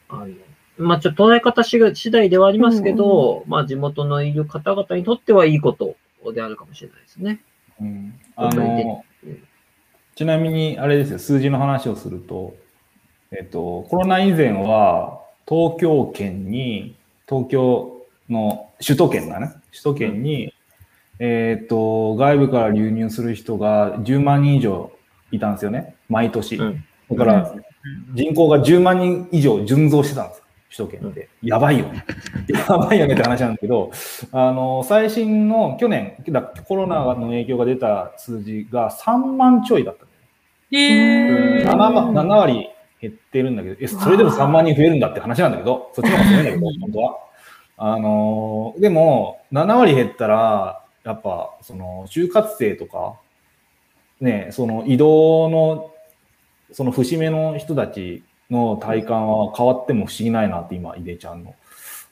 [0.08, 0.28] あの、
[0.76, 5.96] まあちょっと捉え方しが次第ではありますけど、まあ地元のいる方々にとってはいいこと
[6.32, 7.40] であるかもしれないですね。
[7.80, 8.14] うん。
[8.36, 9.04] あの、
[10.14, 12.54] ちなみに、あれですよ、数字の話をすると、
[13.30, 16.97] えっと、コロナ以前は、東京圏に、
[17.28, 20.54] 東京の首都圏だね、首都圏に、
[21.18, 24.92] えっと、外部から流入する人が10万人以上
[25.30, 26.56] いたんですよね、毎年。
[26.56, 27.54] うんだから、
[28.12, 30.42] 人口が10万人以上純増してたんです、
[30.76, 31.28] 首都圏って。
[31.42, 32.04] やばいよね。
[32.68, 33.90] やばいよねって話なんだけど、
[34.30, 40.04] あの、最新の去年、だコロナの影響が出た数字が3万ちょいだった。
[40.70, 42.68] へー 7, 万7割
[43.00, 47.18] 減ってるんだけど、え、それでも3万人増えるんだって話なんだけど、そっちの方がすごいんだけど、 本当は。
[47.80, 53.14] あのーでも、7割減ったら、やっぱ、その、就活生とか、
[54.20, 55.90] ね、その移動の、
[56.72, 61.54] その節目の人たちの体感は変わっても不思議ないなって今、井出ちゃんの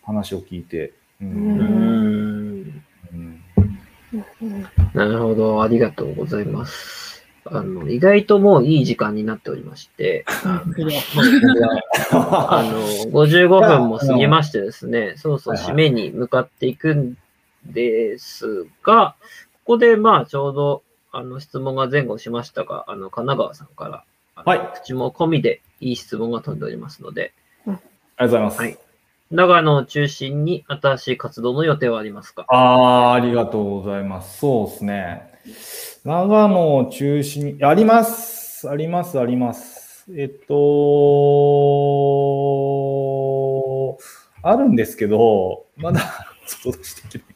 [0.02, 0.92] 話を聞いて。
[1.20, 2.82] うん
[4.94, 5.62] なるほど。
[5.62, 7.05] ありがとうございます。
[7.52, 10.62] あの、意外ともういい時間になっておりまして、あ
[12.64, 12.80] の、
[13.10, 17.16] 55分も過ぎましてですね、そうそう締めに向かっていくん
[17.64, 19.16] ですが、
[19.64, 20.82] ここでまあちょうど、
[21.12, 24.04] あの、質問が前後しましたが、あの、神奈川さんから、
[24.44, 24.60] はい。
[24.74, 27.32] 口も込みでいい質問が飛んでおりますので、
[27.66, 27.82] ありがと
[28.26, 28.60] うございます。
[28.60, 28.78] はい。
[29.30, 32.44] 長野を中心に新しい活動の予定はありますか？
[32.48, 34.38] ああ、ありがとうございます。
[34.38, 35.32] そうですね。
[36.06, 38.70] 長野を中心に、あります。
[38.70, 40.06] あります、あります。
[40.16, 40.54] えっと、
[44.40, 46.00] あるんですけど、まだ
[46.46, 47.26] 外出しできない。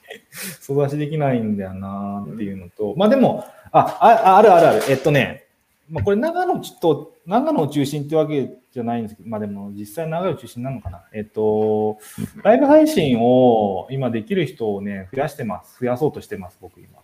[0.61, 4.83] 外出しできないんだよなっていうのと、まあでも、あ、ああるあるある。
[4.89, 5.49] えっとね、
[5.91, 11.03] まあ、これ長野ちょっと、長野を中心ってわけじゃないんですけど、まあでも実際長野を中心なのかな。
[11.13, 11.99] えっと、
[12.45, 15.81] ライブ配信を今できる人をね、増やしてます。
[15.81, 17.01] 増やそうとしてます、僕今。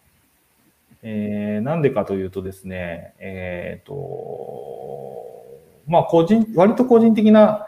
[1.08, 3.94] えー、なんでかというとですね、えっ、と、
[5.86, 7.64] まあ個人、割と個人的な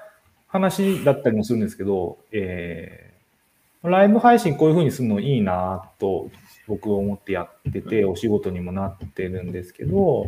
[0.49, 6.32] 話だったりもするんですけど、えー、ライブ配信こういう風にするのいいなと
[6.66, 10.26] 僕思ってやってて、お仕事にもなってるんですけど、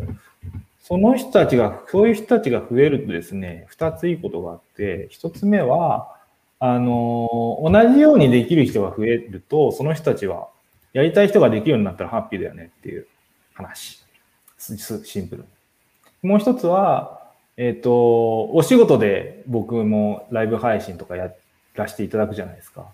[0.80, 6.16] その人たちが、そういう人たちが増えるとですね、二ついいことがあって、一つ目は、
[6.61, 10.49] あの、同じようにできる人が増えると、その人たちは、
[10.93, 13.07] やりたい人ができるようになったらハッピーだよねっていう
[13.55, 14.05] 話。
[14.59, 15.45] シンプル。
[16.22, 17.20] もう一つは、
[17.57, 21.32] えっ、と、お仕事で僕もライブ配信とかや
[21.74, 22.86] らせていただくじゃないですか。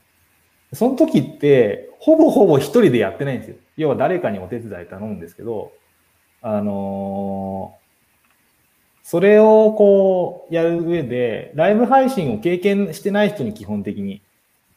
[0.73, 3.57] その時って、ほぼほぼ一人でやってないんですよ。
[3.77, 5.73] 要は誰かにお手伝い頼むんですけど、
[6.43, 7.87] あのー
[9.09, 14.21] それをこうやる上で、ライブ配信を経験してない人に基本的に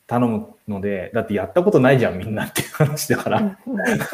[0.09, 3.59] 頼むので、だってやったことないじゃん、みんなっていう話だから。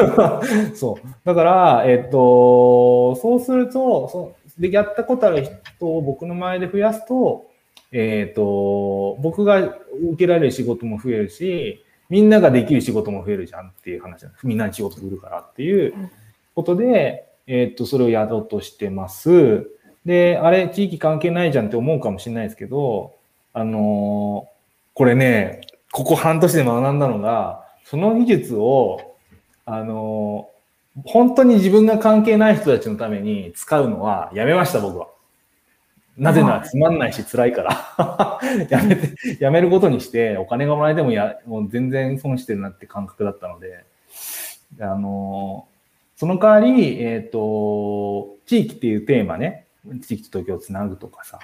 [0.75, 1.07] そう。
[1.23, 7.45] だから、えっと、そうすると、そうで、やったことある人を僕の前で増やすと、
[7.93, 14.45] えっと、僕が受けられる仕事も増えるし、みんなができる仕事も増えるじゃんっていう話なんです。
[14.45, 15.93] みんなに仕事振るからっていう
[16.55, 19.71] ことで、えっと、それをやろうとしてます。
[20.05, 23.13] で、あれ、地域関係ないじゃんって思うかもしれないですけど、
[23.53, 24.49] あの
[24.93, 25.61] これね、
[25.95, 29.15] ここ半年で学んだのが、その技術を、
[29.65, 30.49] あの
[31.05, 35.07] 本当に自分が関係ない人たちのために使うのはやめました、僕は。
[36.17, 37.63] なぜならつまんないし辛いか
[37.97, 38.39] ら。
[38.69, 43.85] やめて、やめることにして、お金がもらえてもや、もう全然損してるなって感覚だったので、
[44.81, 45.65] あの
[46.17, 49.65] その代わり、えっ、と、地域っていうテーマね、
[50.01, 51.39] 地域と東京をつなぐとかさ、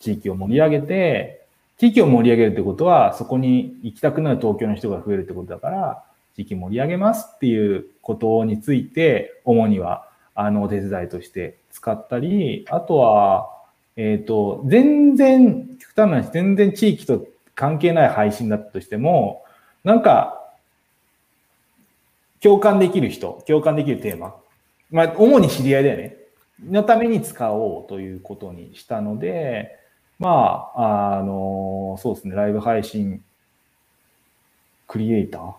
[0.00, 1.41] 地域を盛り上げて、
[1.82, 6.04] 地域を盛り上げるってことは、そこに行きたくなる東京の人が増えるってことだから、
[6.36, 10.06] 地域盛り上げますっていうことについて、主には、
[10.36, 13.50] あの、お手伝いとして使ったり、あとは、
[13.96, 17.26] えっ、と、全然、極端な話、全然地域と
[17.56, 19.42] 関係ない配信だったとしても、
[19.82, 20.40] なんか、
[22.40, 24.36] 共感できる人、共感できるテーマ。
[24.92, 26.16] まあ、主に知り合いだよね。
[26.64, 29.81] のために使おうということにしたので、
[30.22, 33.24] まあ、あの、そうですね、ライブ配信
[34.86, 35.52] クリエイター？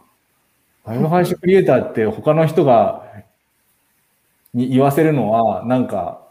[0.85, 3.05] ライブ配信クリエイターって他の人が
[4.53, 6.21] に言わせるのは、なんか、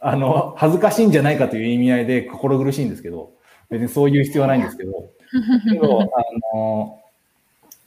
[0.00, 3.30] あの、恥ずかしいんじゃないかという意味合いで心苦しいんですけど、
[3.68, 5.10] 別にそういう必要はないんですけど、
[5.70, 6.06] けど、あ
[6.56, 7.00] の、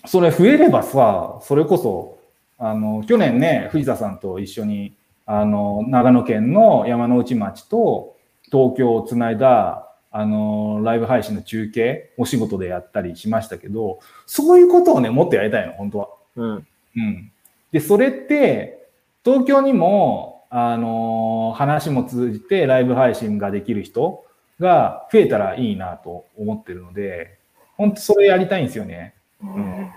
[0.06, 2.20] それ増えればさ、それこそ、
[2.58, 4.93] あの、去年ね、藤田さんと一緒に、
[5.26, 8.16] あの、長野県の山ノ内町と
[8.52, 16.10] 東京をつないだ、あの、ライブ配信の中継、お仕事でやったりしましたけど、そういうことをね、もっとやりたいの、本当は。
[16.36, 16.68] うん。
[16.97, 17.32] うん。
[17.72, 18.89] で、それって、
[19.24, 24.26] 東京にも、あの話も通じてライブ配信ができる人
[24.60, 27.38] が増えたらいいなと思ってるので、
[27.78, 29.14] 本当それやりたいんですよね。
[29.41, 29.89] うん。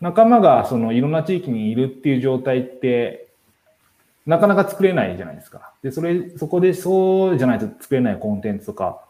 [0.00, 3.28] 仲間がそのいろんな地域にいるっていう状態って、
[4.30, 5.72] なかなか作れないじゃないですか。
[5.82, 9.04] で、それ、そこでそうじゃないと作れないコンテンツとか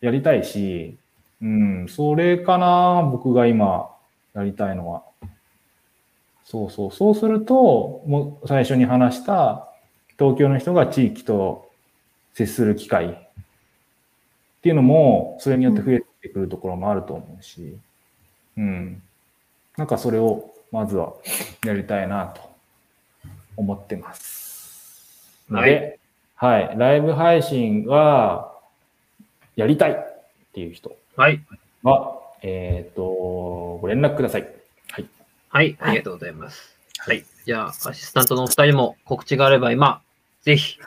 [0.00, 0.96] やりたいし、
[1.42, 3.90] うん、それかな、僕が今
[4.32, 5.02] やりたいのは。
[6.46, 6.90] そうそう。
[6.90, 9.68] そうすると、もう最初に話した、
[10.18, 11.68] 東京の人が地域と
[12.32, 13.16] 接する機会っ
[14.62, 17.76] ていうのも、それによって増えてくるところもあると思うし、
[18.56, 19.02] うん。
[19.76, 21.12] なんかそれを、まずは
[21.62, 22.40] やりたいなと
[23.58, 24.41] 思ってます。
[25.50, 25.98] ので、
[26.36, 28.52] はい、ライブ配信が
[29.56, 29.94] やりたいっ
[30.52, 31.42] ていう人はい。
[31.82, 34.48] は、えっ、と、ご連絡ください。
[34.90, 35.08] はい。
[35.50, 35.76] はい。
[35.80, 36.76] ありがとうございます。
[36.98, 37.24] はい。
[37.44, 40.02] じゃあ、アシスタントのお二人も告知があれば今、
[40.42, 40.78] ぜひ。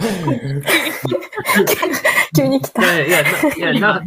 [2.36, 2.82] 急に来いた。
[2.82, 3.24] やいや、い
[3.58, 4.02] や、いや な。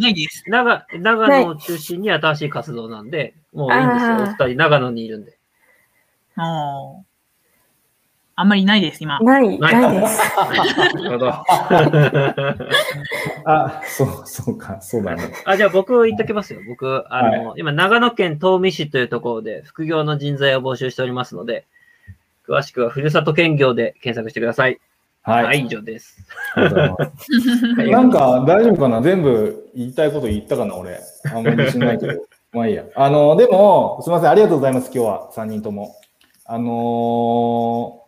[0.47, 4.15] 長長野を中心に新しい活動なんで、もういいんですよ。
[4.15, 5.37] あーお二人、長野にいるんで。
[6.37, 7.03] おー
[8.35, 9.19] あんまりないです、今。
[9.19, 10.19] ない、ないです。
[10.75, 11.29] なるほど。
[13.45, 15.31] あ、そう、そうか、そうだね。
[15.45, 16.61] あ、じゃあ僕言っときますよ。
[16.67, 21.65] 僕、あの、今、長野県東御市というところで副業の人材を募集しておりますので、
[22.47, 24.79] 詳しくはふるさと兼業で検索してください。
[25.21, 25.43] はい。
[25.43, 26.17] はい、以上です。
[26.55, 27.31] ありがとうございます
[27.77, 29.01] はい なんか大丈夫かな？
[29.01, 30.75] 全部言いたいこと言ったかな？
[30.75, 30.99] 俺。
[31.31, 32.13] あんまり自信ないけど。
[32.51, 32.83] まあいいや。
[32.95, 34.31] あの、でも、すみません。
[34.31, 34.91] ありがとうございます。
[34.93, 35.95] 今日は3人とも。
[36.45, 38.02] あのー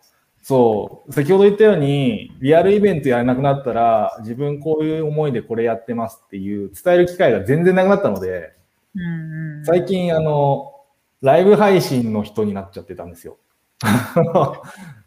[0.47, 8.53] そう、先ほど言ったように、リアルイベントやらなくなったら、自分こういう思いでこれやってますっていう伝える機会が全然なくなったので、
[8.93, 10.71] うんうん最近、あの、
[11.23, 13.37] ライブ配信の人になっちゃってたんですよ。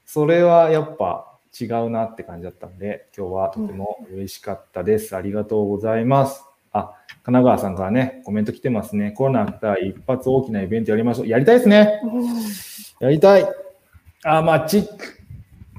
[0.04, 5.14] それはやっぱ違うなって感じだったんで、今日はとても嬉しかったです。
[5.14, 6.44] ありがとうございます。
[6.72, 9.12] あ、神奈川さんからね、コメント来てますね。
[9.12, 11.28] コロナが来たら一発大きなイベントやりましょう。
[11.28, 12.00] やりたいですね。
[12.98, 13.46] やりたい。
[14.24, 14.82] あ、まあ、ち、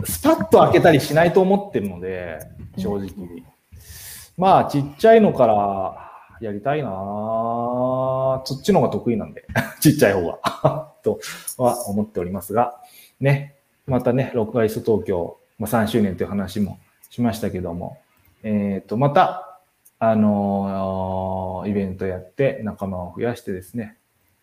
[0.04, 2.40] スパッと開けたりしないと思ってるので、
[2.78, 3.44] 正直。
[4.38, 9.46] まあ、ちっちゃいのからやりたいなそっちの方が得意なんで、
[9.82, 11.20] ちっちゃい方が、 と
[11.58, 12.80] は思っておりますが、
[13.20, 16.80] ね、またね、ロックアイス東京、まあ、3周年という話も
[17.10, 17.98] しましたけども、
[18.44, 19.60] えっ、と、また、
[20.02, 23.98] あのーイベントやって仲間を増やしてですね、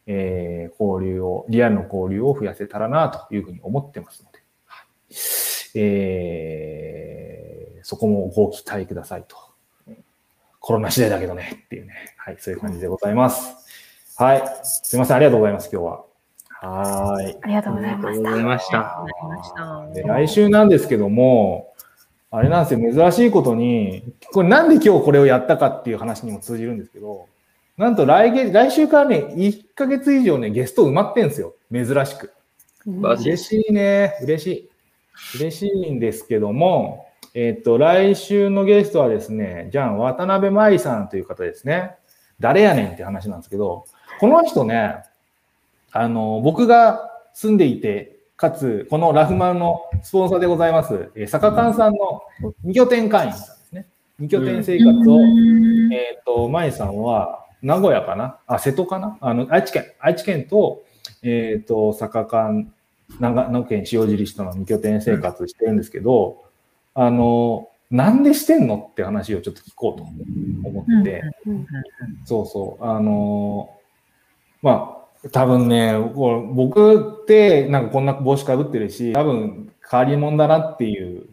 [0.07, 5.45] えー交流を、リアルの交流を増やせたらなというふうに思ってますので、はい
[5.81, 7.47] えー
[7.87, 9.37] そこもご期待くださいと。
[10.59, 13.55] コロナ次第だけどねっていうね、はい、そういう感じでございます。
[14.16, 16.05] はい、すいません、ありがとうございます、今日は。
[16.49, 17.39] はーい。
[17.43, 18.33] ありがとうありがとうごございました。
[18.33, 18.79] ざいました。
[18.79, 21.74] わかりましたで来週なんですけども、
[22.33, 24.03] あれなんですよ、珍しいことに、
[24.33, 27.29] これなんで今日これをやったかっていう話にも通じるんですけど、
[27.79, 31.55] なんと来月、来週からね、1ヶ月以上ね、ゲスト埋まってんですよ。
[31.72, 32.33] 珍しく。
[32.85, 34.16] 嬉しいね。
[34.22, 34.70] 嬉しい。
[35.35, 41.97] 嬉しいんですけども、えっ、と、来週のゲストはですね、じゃん、渡辺舞さんという方ですね。
[42.41, 43.85] 誰やねんって話なんですけど、
[44.21, 44.97] この人ね、
[45.93, 52.23] あの、僕が住んでいて、かつ、このラフマンのスポンサーでございます、えー坂勘さんの
[52.62, 53.87] 二拠点会員さんですね。
[54.19, 58.39] 二拠点生活を、うんえっ、と、舞さんは、名古屋かな？
[58.47, 59.17] あ、瀬戸かな？
[59.21, 60.83] あの、愛知県、愛知県と、
[61.23, 62.71] えっ、と、坂間、
[63.20, 66.44] 長野県塩尻市との二拠点生活してるんですけど、
[66.94, 71.66] あの、なんでしてんのって話をちょっと聞こうと思って、うん
[72.24, 73.70] そうそう、あの、
[74.62, 74.92] ま
[75.24, 81.26] あ、多分ね、僕ってなんかこんな帽子かぶってるし、多分変わり者だなっていう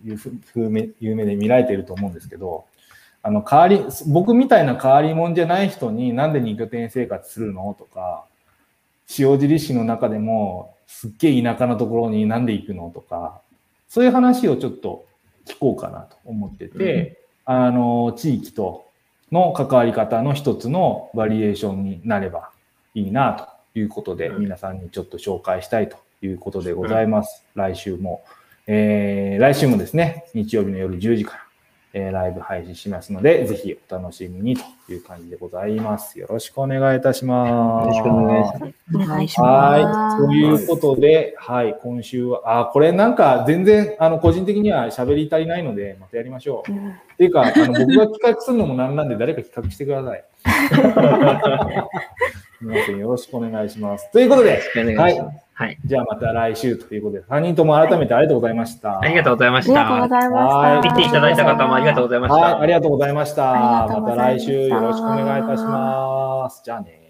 [0.53, 2.65] 風目いう目で見られてると思うんですけど、
[3.24, 8.26] あの変わり、僕みたいな変わり者じゃない人になんで二拠点生活するのとか、
[9.17, 13.42] 塩尻市の中でもすっげえ田舎のところになんで行くのとか、
[13.90, 15.06] そういう話をちょっと
[15.46, 18.86] 聞こうかなと思ってて、あの、地域と
[19.32, 22.52] の関わり方の一つのバリエーションになれば
[22.94, 23.34] いいな
[23.74, 27.46] ということで、うん皆さんにちょっと紹介したいということでございます。
[27.56, 28.24] 来週も。
[28.66, 31.44] えー来週もですね、日曜日の夜10時から、
[31.94, 36.20] えーライブ配信しますので、ぜひお楽しみにという感じでございます。
[36.20, 37.50] よろしくお願いいたします。
[37.50, 38.96] よろしくお願いします。
[38.96, 40.22] お願いします。
[40.22, 40.28] はい。
[40.28, 46.72] ということで、はい、今週は、あ、これなんか全然、あの、個人的には喋り足りないので、またやりましょう。
[46.72, 50.24] うんっていうか、あの僕が企画するのもなんなんで、誰か企画してください。
[52.64, 54.11] 皆さんよろしくお願いします。
[54.11, 55.38] ということで、お願いします。
[55.55, 55.78] はい。
[55.86, 58.99] じゃあまた来週ということで、3人とも改めてありがとうございました。
[58.99, 60.09] ありがとうございましありがとうごた。
[60.09, 60.57] ざいました。
[60.57, 62.36] はい見ていただいた方もありがとうございました。
[62.41, 63.43] はい、ありがとうございました。
[63.43, 66.61] またございました来週よろしくお願いいたします。
[66.64, 67.03] じゃあね。